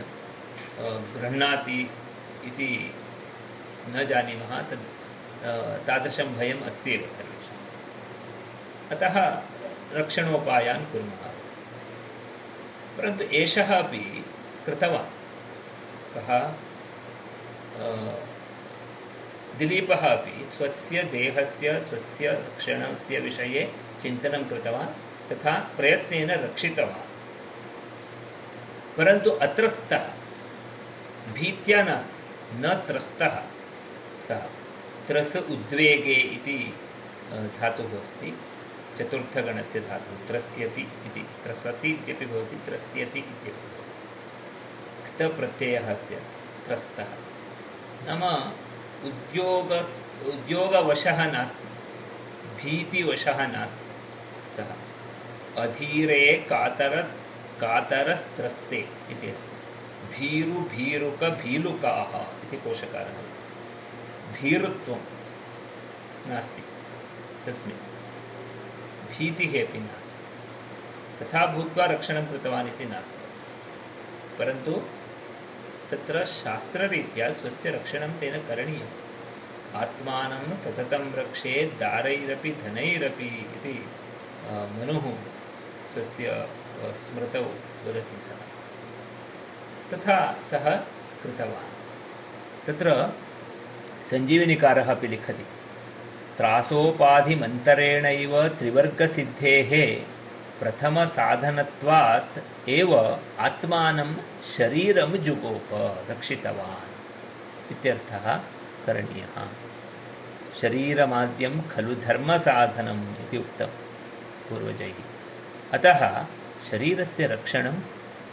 गृह्णाति 1.14 1.90
इति 2.44 2.94
न 3.88 4.06
जानीमः, 4.06 4.62
तद् 4.62 5.86
तादृशं 5.86 6.36
भयम् 6.36 6.62
अस्ति 6.62 6.90
एव 6.94 7.10
सर्वेषां। 7.10 7.58
अतः 8.96 9.42
रक्षणोपायान् 9.98 10.92
कुर्मः। 10.92 11.30
परन्तु 12.98 13.24
एषः 13.24 13.78
अपि 13.78 14.24
कृतवान्। 14.66 15.10
कः? 16.14 16.52
दिलीपः 19.58 20.02
अपि 20.08 20.46
स्वस्य 20.56 21.02
देहस्य, 21.02 21.84
स्वस्य 21.84 22.30
रक्षणस्य 22.30 23.18
विषये 23.18 23.62
चिन्तनं 24.02 24.44
कृतवान् 24.44 24.92
तथा 25.30 25.52
प्रयत्नेन 25.76 26.30
रक्षितवान्। 26.30 27.08
परन्तु 28.96 29.30
अत्रस्तः, 29.30 30.04
भीत्या 31.34 31.82
नास्ति, 31.82 32.18
न 32.56 32.74
त्रस्तः, 32.86 33.34
सः 34.28 34.42
त्रस् 35.06 35.36
उद्वेगे 35.36 36.18
धातुः 37.60 38.00
अस्ति, 38.00 38.30
चतुर्थगणस्य 38.96 39.80
धातुः, 39.80 40.26
त्रस्यति 40.26 40.82
इति, 41.06 41.26
त्रसति 41.44 41.92
त्रस्यति 42.66 43.20
क्तप्रत्ययः 45.06 45.92
अस्ति 45.92 46.14
नाम 48.08 48.22
उद्योग 49.04 49.72
उद्योगवशः 50.26 51.32
सः 54.56 54.66
अधीरे 55.62 56.46
कातर 56.50 57.02
कातरस्त्रस्ते 57.60 58.88
भीरु 60.10 60.52
भीरुक 60.52 61.24
भीलुकाः 61.24 62.18
कोशकारः। 62.56 63.22
भीरुत्वं 64.40 65.00
नास्ति। 66.28 66.62
तस्मिन् 67.46 67.78
भीतिः 69.10 69.68
अपि 69.68 69.78
नास्ति। 69.78 70.20
तथा 71.24 71.46
भूत्वा 71.46 71.84
रक्षणं 71.84 72.26
कृतवान् 72.26 72.68
इति 72.68 72.84
नास्ति। 72.84 73.24
परन्तु 74.38 74.82
तत्र 75.90 76.24
शास्त्ररीत्या 76.24 77.26
स्वस्य 77.33 77.70
रक्षणं 77.70 78.12
तेन 78.20 78.35
करणीयम्। 78.48 78.94
आत्मानं 79.76 80.55
सततं 80.55 81.05
रक्षेत् 81.14 81.81
दारैरपि 81.81 82.50
धनैरपि 82.50 83.31
इति 83.57 83.76
मनुः 84.76 85.07
स्वस्य 85.90 86.24
स्मृतौ 87.03 87.44
वदति 87.87 88.18
सः। 88.26 88.40
तथा 89.90 90.18
सः 90.42 90.66
कृतवान्। 91.22 91.70
तत्र 92.66 92.88
सञ्जीवनिकारः 94.11 94.88
अपि 94.90 95.07
लिखति। 95.07 95.46
त्रासोपाधिमन्तरेणैव 96.37 98.33
त्रिवर्गसिद्धेः 98.48 99.72
प्रथमसाधनत्वात् 100.61 102.68
एव 102.68 103.18
आत्मानं 103.38 104.14
शरीरं 104.57 105.12
जुगोप 105.12 105.68
रक्षितवान् 106.11 107.70
इत्यर्थः 107.70 108.40
करणीयः। 108.87 109.46
शरीरमाद्यं 110.61 111.62
खलु 111.62 111.94
धर्मसाधनम् 111.94 113.11
इति 113.11 113.38
उक्तं 113.38 113.68
पूर्वजैः। 114.49 114.94
अतः 115.73 116.27
शरीरस्य 116.70 117.27
रक्षणं 117.27 117.75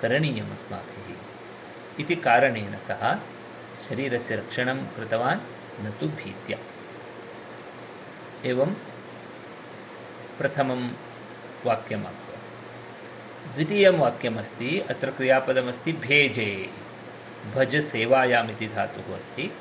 करणीयम् 0.01 0.51
अस्माभिः। 0.51 1.15
इति 1.99 2.15
कारणेन 2.15 2.77
सः 2.77 3.17
शरीरस्य 3.89 4.35
रक्षणं 4.35 4.85
कृतवान् 4.85 5.85
न 5.85 5.93
तु 5.99 6.07
भीत्या। 6.07 6.57
एवं 8.45 8.75
प्रथमं 10.39 10.91
वाक्यम् 11.65 12.03
द्वितीयं 13.53 13.91
वाक्यमस्ति, 13.91 14.79
अत्र 14.79 15.11
क्रियापदमस्ति 15.11 15.91
भेजे 15.91 16.69
भज 17.55 17.75
सेवायाम् 17.75 18.47
धातुः 18.47 19.15
अस्ति। 19.15 19.53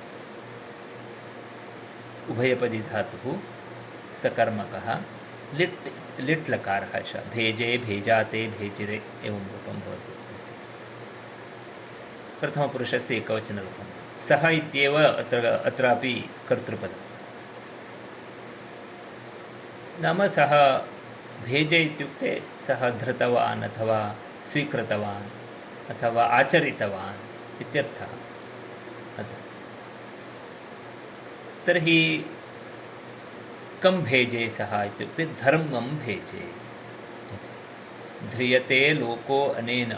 उभयपदी 2.31 2.79
धातुः, 2.79 3.39
सकर्मकः, 4.13 5.01
लिट् 5.55 5.89
लिट् 6.21 6.51
लकारः 6.51 7.01
भेजे, 7.35 7.79
भेजाते 7.79 8.47
भेजिरे 8.47 9.03
एवं 9.25 9.39
रूपं 9.39 9.81
भवति 9.81 10.13
तस्य 10.13 10.55
प्रथमपुरुषस्य 12.41 13.17
एकवचनरूपं। 13.17 14.19
सः 14.19 14.49
इत्येव 14.49 14.99
अत्र, 14.99 15.45
अत्रापि 15.45 16.31
कर्तृपदम्। 16.49 17.07
नाम 20.03 20.27
सः 20.27 20.79
भेजे 21.45 21.79
इत्युक्ते 21.83 22.43
सः 22.57 22.91
धृतवान् 22.99 23.63
अथवा 23.63 24.17
स्वीकृतवान् 24.45 25.29
अथवा 25.91 26.25
आचरितवान् 26.25 27.21
इत्यर्थः। 27.61 28.13
अत्र 29.19 29.37
तर्हि 31.67 32.01
कं 33.83 34.03
भेजे 34.03 34.49
सः 34.49 34.83
इत्युक्ते 34.83 35.27
धर्मं 35.27 35.89
भेजे। 35.99 36.45
ध्रियते 38.31 38.93
लोको 38.95 39.39
अनेन 39.49 39.93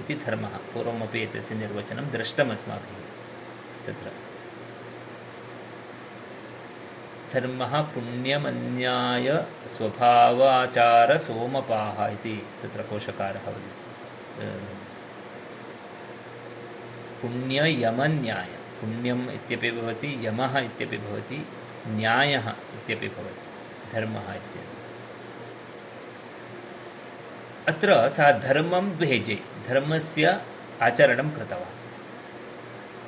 इति 0.00 0.14
धर्मः। 0.14 0.56
पूर्वमपि 0.72 1.22
एतस्य 1.22 1.54
निर्वचनं 1.54 2.10
दृष्टमस्माभिः 2.10 3.00
तत्र 3.86 4.12
धर्मः 7.34 7.82
पुण्यमन्याय 7.82 9.44
स्वभावाचारसोमपाः 9.68 12.08
इति 12.08 12.46
तत्र 12.62 12.82
कोशकारः 12.82 13.40
वदति। 13.40 13.70
पुण्ययमन्याय। 17.22 18.48
पुण्यम् 18.80 19.30
इत्यपि 19.30 19.70
भवति 19.70 20.26
यमः 20.26 20.58
इत्यपि 20.58 20.96
भवति 20.96 21.46
न्यायः 21.86 22.48
इत्यपि 22.48 23.08
भवति 23.08 23.40
धर्मः 23.92 24.34
इत्यपि। 24.34 24.76
अत्र 27.68 28.08
सः 28.08 28.38
धर्मं 28.38 28.90
भेजे 28.90 29.42
धर्मस्य 29.68 30.40
आचरणं 30.82 31.30
कृतवान्। 31.30 31.80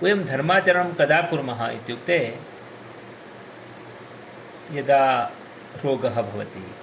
वयं 0.02 0.24
धर्माचरणं 0.24 0.94
कदा 0.94 1.22
कुर्मः 1.22 1.68
इत्युक्ते 1.68 2.38
यदा 4.72 5.32
रोगः 5.84 6.22
भवति 6.22 6.74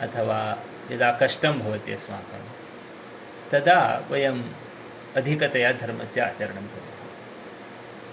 अथवा 0.00 0.58
यदा 0.90 1.18
कष्टं 1.22 1.58
भवति 1.58 1.92
अस्माकं, 1.92 2.44
तदा 3.50 4.04
वयम् 4.10 4.44
अधिकतया 5.16 5.72
धर्मस्य 5.72 6.20
आचरणं 6.20 6.66
कुर्मः। 6.66 6.88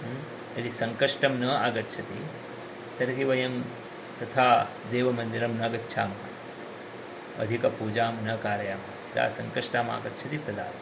हम्म? 0.06 0.60
यदि 0.60 0.70
सङ्कष्टं 0.70 1.28
न 1.28 1.44
आगच्छति, 1.44 2.26
तर्हि 2.98 3.24
वयं 3.24 3.62
तथा 4.22 4.70
देवमन्दिरं 4.90 5.48
न 5.48 5.68
गच्छामः। 5.68 6.14
अधिकपूजां 7.38 8.12
न 8.12 8.40
कारयामः। 8.42 8.82
यदा 8.82 9.28
सङ्कष्टम् 9.28 9.90
आगच्छति, 9.90 10.38
तदा। 10.38 10.72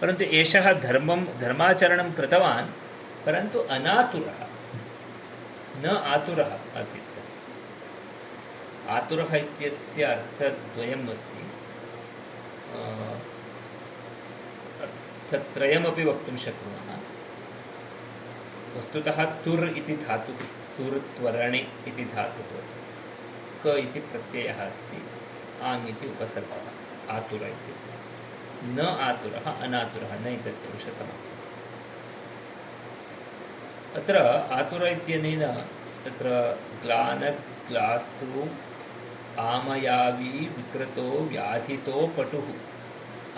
परन्तु 0.00 0.24
एषः 0.24 0.72
धर्मं, 0.72 1.24
धर्माचरणं 1.24 2.12
कृतवान्, 2.12 2.66
परन्तु 3.26 3.58
अनातुरः। 3.58 4.49
न 5.82 5.86
आतुरः 6.14 6.52
आसीत्। 6.80 7.12
सः 7.14 7.26
आतुरः 8.96 9.32
इत्यस्य 9.36 10.02
अर्थद्वयम् 10.04 11.08
अस्ति 11.08 11.42
अर्थत्रयमपि 14.84 16.04
वक्तुं 16.04 16.36
शक्नुमः। 16.44 16.88
वस्तुतः 18.78 19.24
तुर् 19.44 19.68
इति 19.78 19.96
धातुः 19.96 20.40
तुर् 20.76 20.98
त्वरणि 21.16 21.62
इति 21.88 22.04
धातुः। 22.14 22.50
क 23.62 23.76
इति 23.78 24.00
प्रत्ययः 24.10 24.60
अस्ति। 24.68 25.00
आङ् 25.70 25.88
इति 25.88 26.06
उपसर्गः। 26.06 26.66
आतुर 27.16 27.42
इत्युक्ते 27.42 27.94
न 28.76 28.80
आतुरः 29.08 29.46
अनातुरः 29.64 30.12
न 30.20 30.36
तत्पुरुषसमासः 30.44 31.39
अत्र 33.96 34.18
आतुर 34.52 34.86
इत्यनेन 34.86 35.42
तत्र 36.04 36.58
ग्लानग्लासु 36.82 38.48
आमयावी, 39.40 40.48
विकृतो, 40.56 41.28
व्याधितो, 41.28 42.06
पटुः 42.06 42.48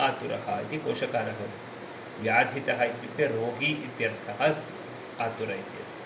आतुरः 0.04 0.60
इति 0.60 0.78
कोशकारः 0.78 1.40
व्याधितः 2.20 2.82
इत्युक्ते 2.82 3.26
रोगी 3.26 3.72
इत्यर्थः 3.84 4.44
अस्ति, 4.46 4.74
आतुर 5.22 5.50
इत्यस्य। 5.50 5.98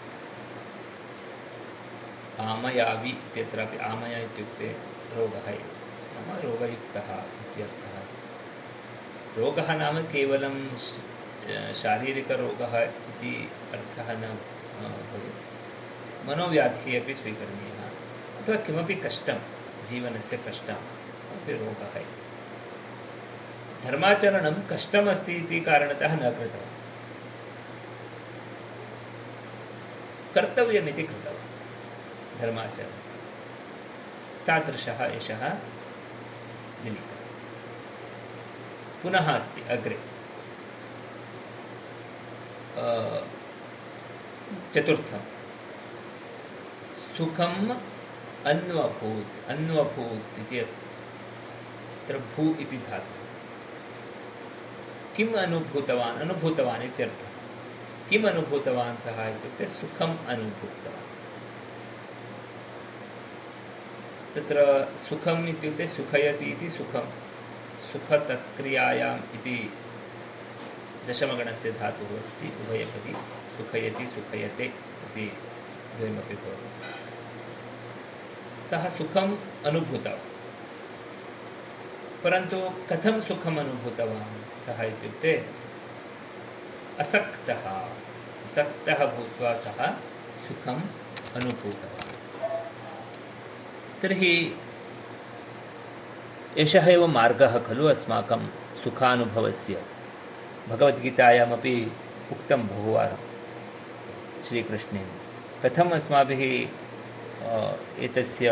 आमयावि 2.42 3.10
इत्यत्रापि 3.10 3.76
आमय 3.76 4.24
इत्युक्ते 4.24 4.68
रोगः 5.16 5.50
एव। 5.50 5.66
नाम 6.14 6.38
रोगयुक्तः 6.38 7.12
इत्यर्थः 7.14 8.04
अस्ति। 8.04 9.40
रोगः 9.40 9.74
नाम 9.74 10.02
केवलं 10.02 10.54
शारीरिकरोगः 11.74 12.78
इति 12.82 13.50
अर्थः 13.72 14.12
न 14.12 14.38
भवेत्। 15.12 15.46
मनोव्याधिः 16.28 17.02
अपि 17.02 17.14
स्वीकरणीयः। 17.14 17.88
अथवा 18.42 18.56
किमपि 18.56 18.94
कष्टं, 18.94 19.38
जीवनस्य 19.88 20.36
कष्टं 20.36 20.74
अपि 20.74 21.52
रोगः 21.52 22.00
इति। 22.00 22.22
धर्माचरणं 23.84 24.54
कष्टमस्ति 24.72 25.32
इति 25.32 25.60
कारणतः 25.60 26.14
न 26.14 26.18
कृतवान्। 26.18 26.76
कर्तव्यमिति 30.34 31.02
कृतवान् 31.02 32.40
धर्माचरणं। 32.40 33.06
तादृशः 34.46 35.04
एषः 35.04 35.48
दिलीपः। 36.82 37.16
पुनः 39.02 39.36
अस्ति 39.36 39.60
अग्रे। 39.60 40.15
सुखम 42.78 45.20
सुखम् 47.16 47.70
अन्वभूत् 48.46 49.50
अन्वभूत् 49.50 50.38
इति 50.38 50.58
अस्ति। 50.58 50.86
तत्र 52.08 52.18
भू 52.18 52.56
इति 52.60 52.76
धातुः। 52.76 53.26
किम् 55.16 55.34
अनुभूतवान्? 55.34 56.16
अनुभूतवान् 56.16 56.82
इत्यर्थः। 56.82 57.28
किम् 58.10 58.24
अनुभूतवान् 58.24 58.96
सः 58.96 59.28
इत्युक्ते 59.28 59.66
सुखम् 59.66 60.26
अनुभूतवान्। 60.26 61.02
तत्र 64.34 64.88
सुखम् 65.08 65.48
इत्युक्ते 65.48 65.86
सुखयति 65.86 66.44
इति 66.44 66.70
सुखं 66.70 67.12
सुखतत्क्रियायाम् 67.92 69.34
इति 69.34 69.72
दशमगणस्य 71.08 71.70
धातुः 71.70 72.18
अस्ति, 72.18 72.48
उभयपदी 72.48 73.12
सुखयति, 73.56 74.06
सुखयते 74.06 74.64
इति 74.64 75.38
द्वयमपि 75.96 76.34
भवति। 76.34 76.96
सः 78.68 78.88
सुखम् 78.88 79.36
अनुभूतवान्। 79.66 80.18
परन्तु 82.24 82.70
कथं 82.90 83.20
सुखम् 83.20 83.58
अनुभूतवान् 83.58 84.66
सः 84.66 84.82
इत्युक्ते 84.82 85.46
असक्तः 87.00 87.70
असक्तः 88.44 89.06
भूत्वा 89.06 89.54
सः 89.54 89.86
सुखम् 90.48 90.82
खलु 97.58 97.84
अस्माकं 97.84 98.48
सुखानुभवस्य। 98.84 99.95
भगवद्गीतायामपि 100.70 101.76
उक्तं 102.32 102.60
बहुवारं 102.68 103.20
श्रीकृष्णेन 104.46 105.08
कथम् 105.62 105.92
अस्माभिः 105.98 106.42
एतस्य 108.06 108.48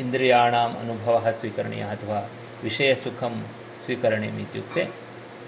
इन्द्रियाणाम् 0.00 0.76
अनुभवः 0.82 1.30
स्वीकरणीयः 1.38 1.90
अथवा 1.96 2.18
विषयसुखं 2.64 3.34
स्वीकरणीयम् 3.84 4.40
इत्युक्ते 4.40 4.88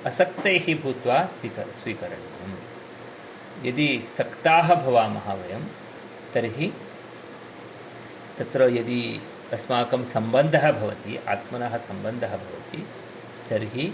असक्तैः 0.08 0.66
भूत्वा 0.82 1.18
स्वीक 1.38 1.58
स्वीकरणीयं 1.80 2.52
यदि 3.66 3.88
सक्ताः 4.16 4.68
भवामः 4.84 5.28
वयं, 5.40 5.62
तर्हि 6.34 6.68
तत्र 8.38 8.68
यदि 8.78 9.00
अस्माकं 9.52 10.02
सम्बन्धः 10.14 10.70
भवति, 10.78 11.12
आत्मनः 11.34 11.76
सम्बन्धः 11.88 12.32
भवति, 12.42 12.80
तर्हि 13.48 13.86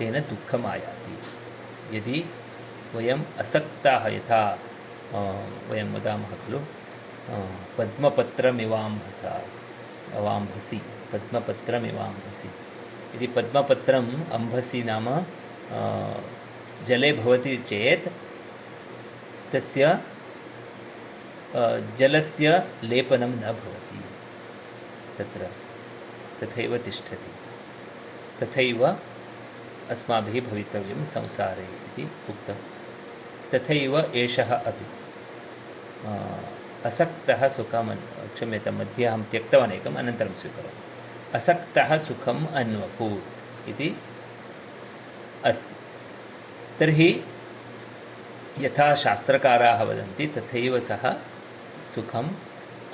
तेन 0.00 0.14
दुःखम् 0.28 0.66
आयाति। 0.66 1.14
यदि 1.96 2.18
वयम् 2.94 3.24
असक्ताः 3.38 4.06
यथा 4.08 4.42
वयं 5.70 5.88
वदामः 5.94 6.32
खलु 6.42 6.60
पद्मपत्रमिवाम्भसा 7.78 9.32
अवाम्भसि 10.18 10.78
पद्मपत्रमिवाम्भसि। 11.12 12.48
यदि 13.14 13.26
पद्मपत्रम् 13.36 14.10
अम्भसि 14.32 14.82
नाम 14.90 15.06
जले 16.86 17.12
भवति 17.12 17.56
चेत् 17.70 18.08
तस्य 19.52 19.82
जलस्य 21.98 22.48
लेपनं 22.84 23.32
न 23.36 23.46
भवति। 23.60 24.00
तत्र 25.18 25.42
तथैव 26.40 26.76
तिष्ठति। 26.78 27.32
तथैव 28.40 28.80
अस्माभिः 29.90 30.40
भवितव्यं 30.50 31.04
संसारे 31.04 31.64
इति 31.64 32.02
उक्तं। 32.28 32.54
तथैव 33.52 34.12
एषः 34.14 34.50
अपि। 34.54 34.86
असक्तः 36.84 37.48
सुखम् 37.48 37.96
क्षम्यतां 38.34 38.74
मध्ये 38.74 39.04
अहं 39.04 39.22
त्यक्तवान् 39.22 39.72
एकम् 39.72 39.96
अनन्तरं 39.96 40.34
स्वीकरोमि। 40.34 40.78
असक्तः 41.34 41.98
सुखम् 41.98 42.46
अन्वभूत् 42.46 43.68
इति 43.68 43.96
अस्ति। 45.44 45.74
तर्हि 46.78 47.24
यथा 48.58 48.94
शास्त्रकाराः 48.94 49.82
वदन्ति 49.82 50.26
तथैव 50.26 50.80
सः 50.80 51.12
सुखम् 51.94 52.30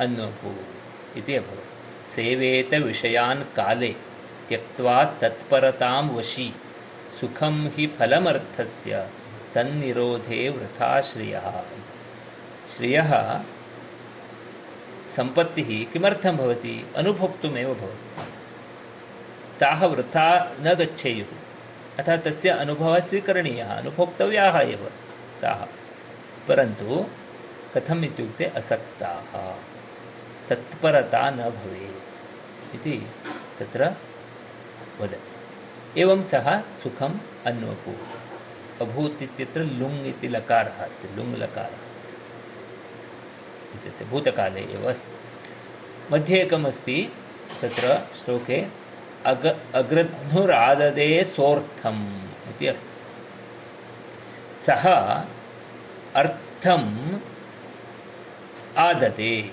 अन्वभूत् 0.01 1.19
इति 1.19 1.35
अभवत्। 1.35 2.11
सेवेत 2.11 2.75
विषयान् 2.75 3.43
काले 3.57 3.95
त्यक्त्वा 4.49 5.05
तत्परतां 5.05 6.09
वशी 6.09 6.55
सुखं 7.21 7.69
हि 7.69 7.87
फलमर्थस्य, 7.87 9.09
तन्निरोधे 9.55 10.49
वृथा 10.49 11.01
श्रियः। 11.01 11.63
श्रियः 12.77 13.41
सम्पत्तिः 15.09 15.93
किमर्थं 15.93 16.37
भवति? 16.37 16.93
अनुभोक्तुमेव 16.97 17.75
भवति। 17.75 18.33
ताः 19.61 19.85
वृथा 19.85 20.57
न 20.61 20.75
गच्छेयुः। 20.75 21.29
अतः 21.99 22.17
तस्य 22.17 22.49
अनुभवः 22.49 23.01
स्वीकरणीयः, 23.01 23.69
अनुभोक्तव्याः 23.69 24.59
एव 24.59 24.91
ताः। 25.43 25.67
परन्तु 26.49 27.07
इत्युक्ते 28.05 28.45
असक्ताः? 28.45 29.55
तत्परता 30.49 31.31
न 31.31 31.37
भवेत् 31.37 32.75
इति 32.75 33.07
तत्र 33.59 33.93
वदति। 35.01 35.36
एवं 35.99 36.23
सह 36.23 36.61
सुखम् 36.61 37.47
अन्वभूत् 37.47 38.83
अभूत 38.83 39.19
इत्यत्र 39.23 39.61
लुङ् 39.61 40.07
इति 40.07 40.29
लकारः 40.29 40.85
अस्ति, 40.85 41.17
लुङ् 41.17 41.37
लकारः। 41.37 41.77
इत्यस्य 43.75 44.05
भूतकाले 44.05 44.61
एव 44.61 44.91
अस्ति। 44.91 45.17
मध्ये 46.13 46.45
तत्र 47.61 48.09
श्लोके 48.17 48.67
अग, 49.27 49.61
अग्रध्नुराददे 49.75 51.25
सोऽर्थम् 51.25 52.21
इति 52.51 52.67
अस्ति। 52.67 52.89
सः 54.67 54.85
अर्थम् 56.15 57.21
आददे। 58.79 59.51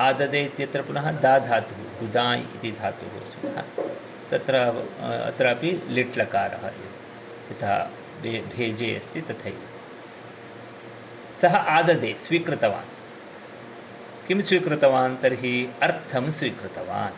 आददे 0.00 0.44
इत्यत्र 0.44 0.82
पुनः 0.82 1.10
दा 1.10 1.38
धातुः 1.38 2.34
इति 2.34 2.72
धातुः 2.72 3.24
स्मः 3.24 3.91
तत्र 4.32 4.54
अत्रापि 5.26 5.82
लिट् 5.88 6.18
लकारः 6.18 6.66
यथा 7.50 7.92
भे, 8.22 8.40
भेजे 8.40 8.96
अस्ति 8.96 9.20
तथैव। 9.20 9.60
सः 11.32 11.56
आददे, 11.56 12.14
स्वीकृतवान्। 12.14 12.86
किं 14.28 14.40
स्वीकृतवान्? 14.40 15.22
तर्हि 15.22 15.72
अर्थं 15.82 16.30
स्वीकृतवान्। 16.30 17.12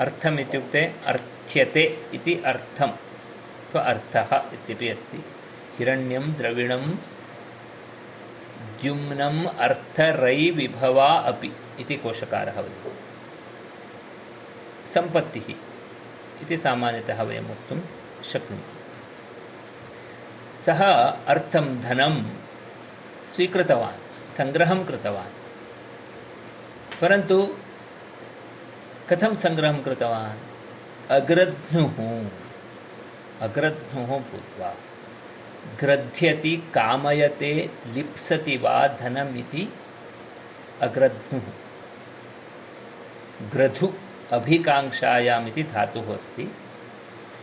अर्थम् 0.00 0.38
इत्युक्ते 0.38 0.92
अर्थ्यते 1.06 2.06
इति 2.14 2.42
अर्थम् 2.46 2.90
अथवा 2.90 3.82
अर्थः 3.82 4.28
इत्यपि 4.32 4.88
अस्ति। 4.88 5.24
हिरण्यं, 5.78 6.32
द्रविणं, 6.32 6.86
द्युम्नम् 8.80 9.46
अर्थरैविभवा 9.58 11.08
अपि 11.08 11.52
इति 11.80 11.96
कोशकारः 11.96 12.60
वदति। 12.60 12.92
सम्पत्तिः। 14.90 15.77
इति 16.42 16.56
सामान्यतः 16.56 17.22
वयं 17.22 17.42
वक्तुं 17.42 17.80
शक्नुमः। 18.24 18.76
सः 20.56 20.80
अर्थं 21.26 21.80
धनं 21.80 22.14
स्वीकृतवान्, 23.28 24.28
सङ्ग्रहं 24.28 24.84
कृतवान्। 24.84 25.32
परन्तु 27.00 27.56
कथं 29.10 29.34
सङ्ग्रहं 29.34 29.82
कृतवान्? 29.82 30.38
अग्रध्नुः 31.10 31.98
अग्रध्नुः 33.40 34.06
भूत्वा, 34.06 34.74
ग्रध्यति 35.80 36.56
कामयते, 36.74 37.70
लिप्सति 37.86 38.56
वा 38.56 38.86
धनम् 38.88 39.38
इति 39.38 39.72
अग्रध्नुः। 40.80 41.42
ग्रधु 43.50 43.92
अभिकाङ्क्षायाम् 44.32 45.48
इति 45.48 45.62
धातुः 45.62 46.14
अस्ति। 46.14 46.44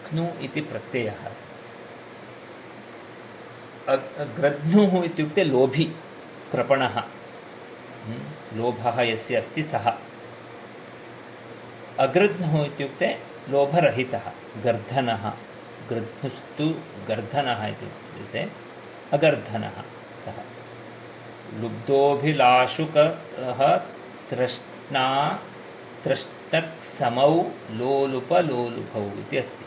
क्नु 0.09 0.27
इति 0.41 0.61
प्रत्ययः। 0.61 1.31
ग्रध्नुः 4.37 5.05
इत्युक्ते 5.05 5.43
लोभी 5.43 5.83
कृपणः 6.51 6.99
हम्म, 6.99 8.57
लोभः 8.57 9.01
यस्य 9.01 9.35
अस्ति 9.35 9.63
सः। 9.63 9.93
अगृध्नुः 11.99 12.65
इत्युक्ते 12.65 13.19
लोभरहितः 13.49 14.31
गर्धनः। 14.63 15.33
गृध्नुस्तु 15.89 16.75
गर्धनः 17.07 17.65
इति 17.65 17.85
इत्युक्ते 17.85 18.49
अगर्धनः 19.13 19.81
सः। 20.17 20.33
तृष्णा 24.29 25.05
तृष्णक्समौ 26.05 27.43
लोलुपलोलुभौ 27.71 29.19
इति 29.19 29.37
अस्ति। 29.37 29.65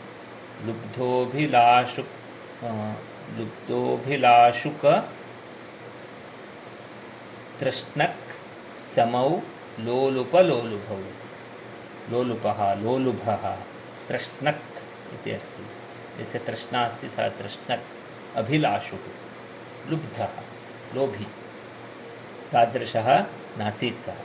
लुब्धोऽभिलाषु 0.67 2.03
अ, 2.63 2.93
लुब्धोऽभिलाषुक 3.37 5.09
तृष्णक् 7.59 8.31
समौ 8.79 9.41
लोलुपलोलुभौ 9.79 11.03
लोलुपः 12.11 12.73
लोलुभः 12.73 13.57
तृष्णक् 14.09 14.79
इति 15.13 15.31
अस्ति। 15.31 15.67
यस्य 16.21 16.39
तृष्णा 16.39 16.85
अस्ति 16.85 17.09
सः 17.09 17.29
तृष्णक् 17.29 17.83
अभिलाषुः। 18.35 18.99
लुब्धः 19.89 20.29
लोभी। 20.95 21.27
तादृशः 22.51 23.25
नासीत् 23.57 23.99
सः। 23.99 24.15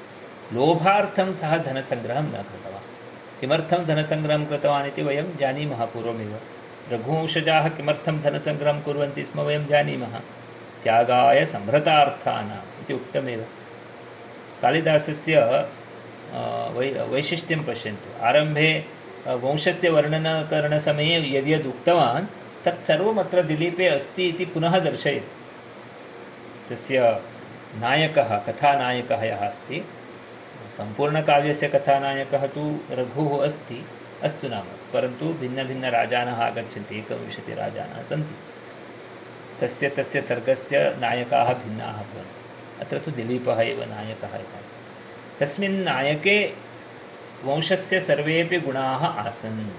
लोभार्थं 0.52 1.32
सः 1.32 1.56
धनसङ्ग्रहं 1.58 2.22
न 2.22 2.42
कृतवान्। 2.48 2.88
किमर्थं 3.40 3.84
धनसङ्ग्रहं 3.86 4.44
कृतवान् 4.46 4.86
इति 4.86 5.02
वयं 5.02 5.36
जानीमः 5.36 5.84
पूर्वमेव। 5.84 6.34
रघुवंशजाः 6.92 7.68
किमर्थं 7.68 8.20
धनसङ्ग्रहं 8.22 8.80
कुर्वन्ति 8.82 9.24
स्म 9.24 9.40
वयं 9.40 9.66
जानीमः। 9.66 10.14
त्यागाय 10.82 11.44
सम्भ्रतार्थानाम् 11.44 12.82
इति 12.82 12.92
उक्तमेव। 12.92 13.40
कालिदासस्य 14.62 15.36
वै 16.76 16.88
वैशिष्ट्यं 17.10 17.64
पश्यन्तु। 17.64 18.24
आरम्भे 18.24 18.70
वंशस्य 19.26 19.90
वर्णनकरणसमये 19.90 21.16
यद्यद् 21.36 21.66
उक्तवान् 21.66 22.26
तत्सर्वमत्र 22.64 23.42
दिलीपे 23.42 23.86
अस्ति 23.86 24.24
इति 24.28 24.44
पुनः 24.44 24.78
दर्शयति। 24.78 25.32
तस्य 26.68 27.00
नायकः 27.80 28.30
कथानायकः 28.38 29.22
यः 29.24 29.48
अस्ति 29.48 29.84
सम्पूर्णकाव्यस्य 30.76 31.68
कथानायकः 31.68 32.46
तु 32.46 32.78
रघुः 32.90 33.44
अस्ति, 33.44 33.86
अस्तु 34.22 34.48
नाम। 34.48 34.64
परन्तु 34.92 35.24
भिन्नभिन्नराजानः 35.24 36.42
आगच्छन्ति 36.42 36.98
एकविंशतिराजानः 36.98 38.02
सन्ति। 38.02 38.34
तस्य 39.60 39.88
तस्य 39.88 40.20
सर्गस्य 40.20 40.96
नायकाः 41.00 41.52
भिन्नाः 41.52 41.92
भवन्ति। 41.92 42.44
अत्र 42.80 42.98
तु 42.98 43.10
दिलीपः 43.10 43.60
एव 43.60 43.84
नायकः 43.84 44.38
इति। 44.38 44.64
तस्मिन् 45.40 45.84
नायके 45.84 46.52
वंशस्य 47.44 48.00
सर्वेपि 48.00 48.60
गुणाः 48.60 49.06
आसन् 49.06 49.70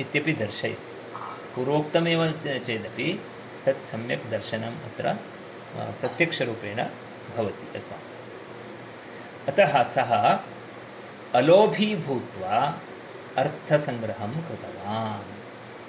इत्यपि 0.00 0.32
दर्शयति। 0.32 0.92
पूर्वोक्तमेव 1.54 2.32
चेदपि 2.32 3.22
तत् 3.66 3.84
सम्यक् 3.84 4.30
दर्शनम् 4.30 4.84
अत्र 4.84 5.16
प्रत्यक्षरूपेण 6.00 6.76
भवति 7.36 7.76
अस्माकम्। 7.76 8.15
अतः 9.48 9.74
सः 9.84 10.12
अलोभी 11.34 11.88
भूत्वा 11.96 12.56
अर्थसङ्ग्रहं 13.38 14.32
कृतवान् 14.46 15.28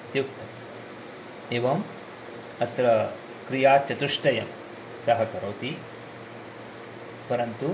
इति 0.06 0.20
उक्तम्। 0.20 1.54
एवम् 1.56 1.82
अत्र 2.60 2.84
क्रियाचतुष्टयं 3.48 4.48
सः 5.04 5.20
करोति, 5.24 5.72
परन्तु 7.30 7.68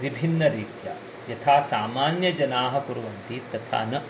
विभिन्नरीत्या 0.00 0.94
यथा 1.30 1.56
सामान्यजनाः 1.60 2.74
कुर्वन्ति 2.80 3.38
तथा 3.54 3.80
न। 3.84 4.02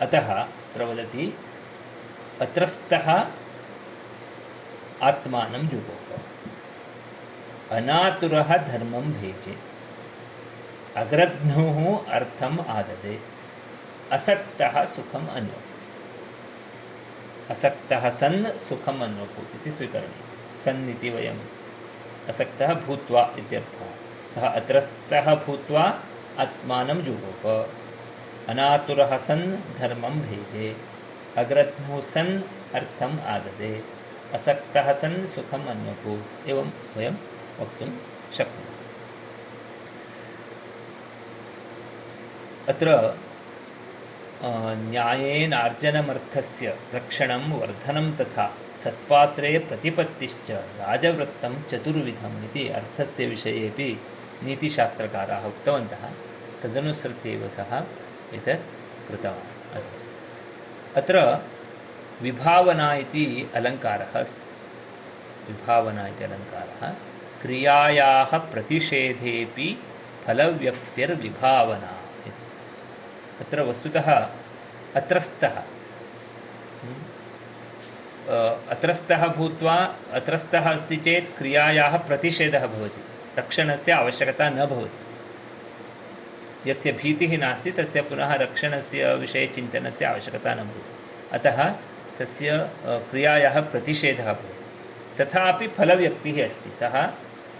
अतः 0.00 0.28
अत्र 0.34 0.80
वदति 0.84 1.26
अत्रस्थः 2.40 3.08
आत्मानं 5.02 5.68
जुगोप 5.68 5.99
अनातुरः 7.70 8.56
धर्मं 8.56 9.12
भेजे। 9.12 9.56
अग्रध्नुः 10.96 12.06
अर्थम् 12.06 12.58
आददे। 12.68 13.20
असक्तः 14.12 14.84
सुखम् 14.84 15.28
अन्वप् 15.28 15.68
असक्तः 17.50 18.10
सन् 18.10 18.60
सुखम् 18.60 19.02
अन्वभूत् 19.02 19.54
इति 19.54 19.70
स्वीकरणीयं 19.70 20.58
सन् 20.58 20.90
इति 20.90 21.10
वयम् 21.10 21.38
असक्तः 22.28 22.74
भूत्वा 22.74 23.34
इत्यर्थः। 23.38 25.34
भूत्वा 25.34 25.84
जुगोप 27.02 27.70
अनातुरः 28.48 29.18
सन् 29.18 29.78
धर्मं 29.78 30.20
भेजे। 30.20 30.76
अग्रध्नुः 31.36 32.00
सन् 32.00 32.42
अर्थम् 32.74 33.20
आददे। 33.20 33.84
असक्तः 34.34 34.92
सन् 34.92 35.28
सुखम् 35.28 35.68
एवं 36.48 36.70
वयं 36.96 37.14
वक्तुं 37.60 37.90
शक्नुमः। 38.36 38.68
अत्र 42.68 42.88
न्यायेनार्जनमर्थस्य 44.90 46.76
रक्षणं 46.94 47.42
वर्धनं 47.60 48.06
तथा 48.16 48.46
सत्पात्रे 48.76 49.58
प्रतिपत्तिश्च 49.58 50.50
राजवृत्तं 50.50 51.62
चतुर्विधम् 51.62 52.44
इति 52.44 52.68
अर्थस्य 52.68 53.26
विषयेपि 53.26 53.88
नीतिशास्त्रकाराः 54.44 55.44
उक्तवन्तः। 55.46 56.04
तदनुसृत्येव 56.62 57.48
सः 57.48 57.72
एतत् 58.34 58.64
कृतवान्। 59.08 59.78
अत्र 60.96 61.16
विभावना 62.22 62.94
इति 62.94 63.50
अलङ्कारः 63.54 64.12
अस्ति। 64.20 64.46
विभावना 65.52 66.06
इति 66.06 66.24
अलङ्कारः 66.24 66.80
क्रियायाः 67.42 68.38
प्रतिषेधेपि 68.38 69.82
फलव्यक्तिर्विभावना 70.26 72.00
इति। 72.26 72.42
अत्र 73.44 73.62
वस्तुतः 73.62 74.28
अत्रस्थः 74.96 75.62
हम्म, 76.82 76.94
अ, 78.28 78.60
अत्रस्थः 78.70 79.26
भूत्वा 79.26 79.96
अत्रस्थः 80.12 80.72
अस्ति 80.72 80.96
चेत् 80.96 81.38
क्रियायाः 81.38 81.96
प्रतिषेधः 81.96 82.66
भवति। 82.66 83.04
रक्षणस्य 83.38 83.92
आवश्यकता 83.92 84.50
न 84.50 84.66
भवति। 84.66 85.00
यस्य 86.70 86.92
भीतिः 86.92 87.38
नास्ति 87.38 87.70
तस्य 87.70 88.02
पुनः 88.02 88.34
रक्षणस्य 88.34 89.14
विषये 89.14 89.46
चिन्तनस्य 89.46 90.04
आवश्यकता 90.04 90.54
न 90.54 90.56
भवति। 90.56 90.96
अतः 91.32 91.74
तस्य 92.18 92.70
क्रियायाः 92.86 93.60
प्रतिषेधः 93.60 94.32
भवति। 94.32 95.24
तथापि 95.24 95.68
फलव्यक्तिः 95.68 96.46
अस्ति। 96.46 96.70
सः 96.70 97.10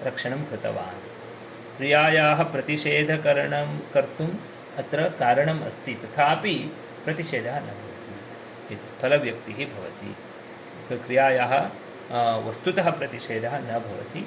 रक्षणं 0.04 0.42
कृतवान्। 0.44 1.00
क्रियायाः 1.76 2.42
प्रतिषेधकरणं 2.44 3.78
कर्तुम् 3.94 4.34
अत्र 4.78 5.08
कारणम् 5.20 5.62
अस्ति, 5.62 5.94
तथापि 5.94 6.54
प्रतिषेधः 7.04 7.58
न 7.58 7.68
भवति। 7.78 8.74
इति 8.74 8.88
फलव्यक्तिः 9.00 9.60
भवति। 9.74 10.12
क्रियायाः 10.96 11.54
वस्तुतः 12.46 12.90
प्रतिषेधः 12.90 13.58
न 13.60 13.78
भवति। 13.78 14.22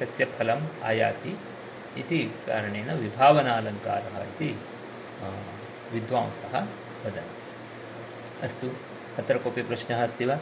तस्य 0.00 0.24
फलम् 0.36 0.66
आयाति 0.84 1.32
इति 1.98 2.18
कारणेन 2.46 2.90
विभावनालङ्कारः 2.94 4.16
इति 4.22 4.50
विद्वांसः 5.92 6.54
वदन्ति 7.04 8.44
अस्तु, 8.44 8.68
अत्र 9.18 9.38
कोऽपि 9.38 9.62
प्रश्नः 9.62 10.02
अस्ति 10.02 10.24
वा? 10.24 10.38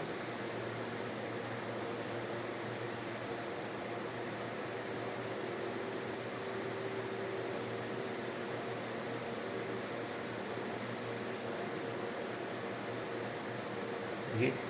तर्हि 14.45 14.63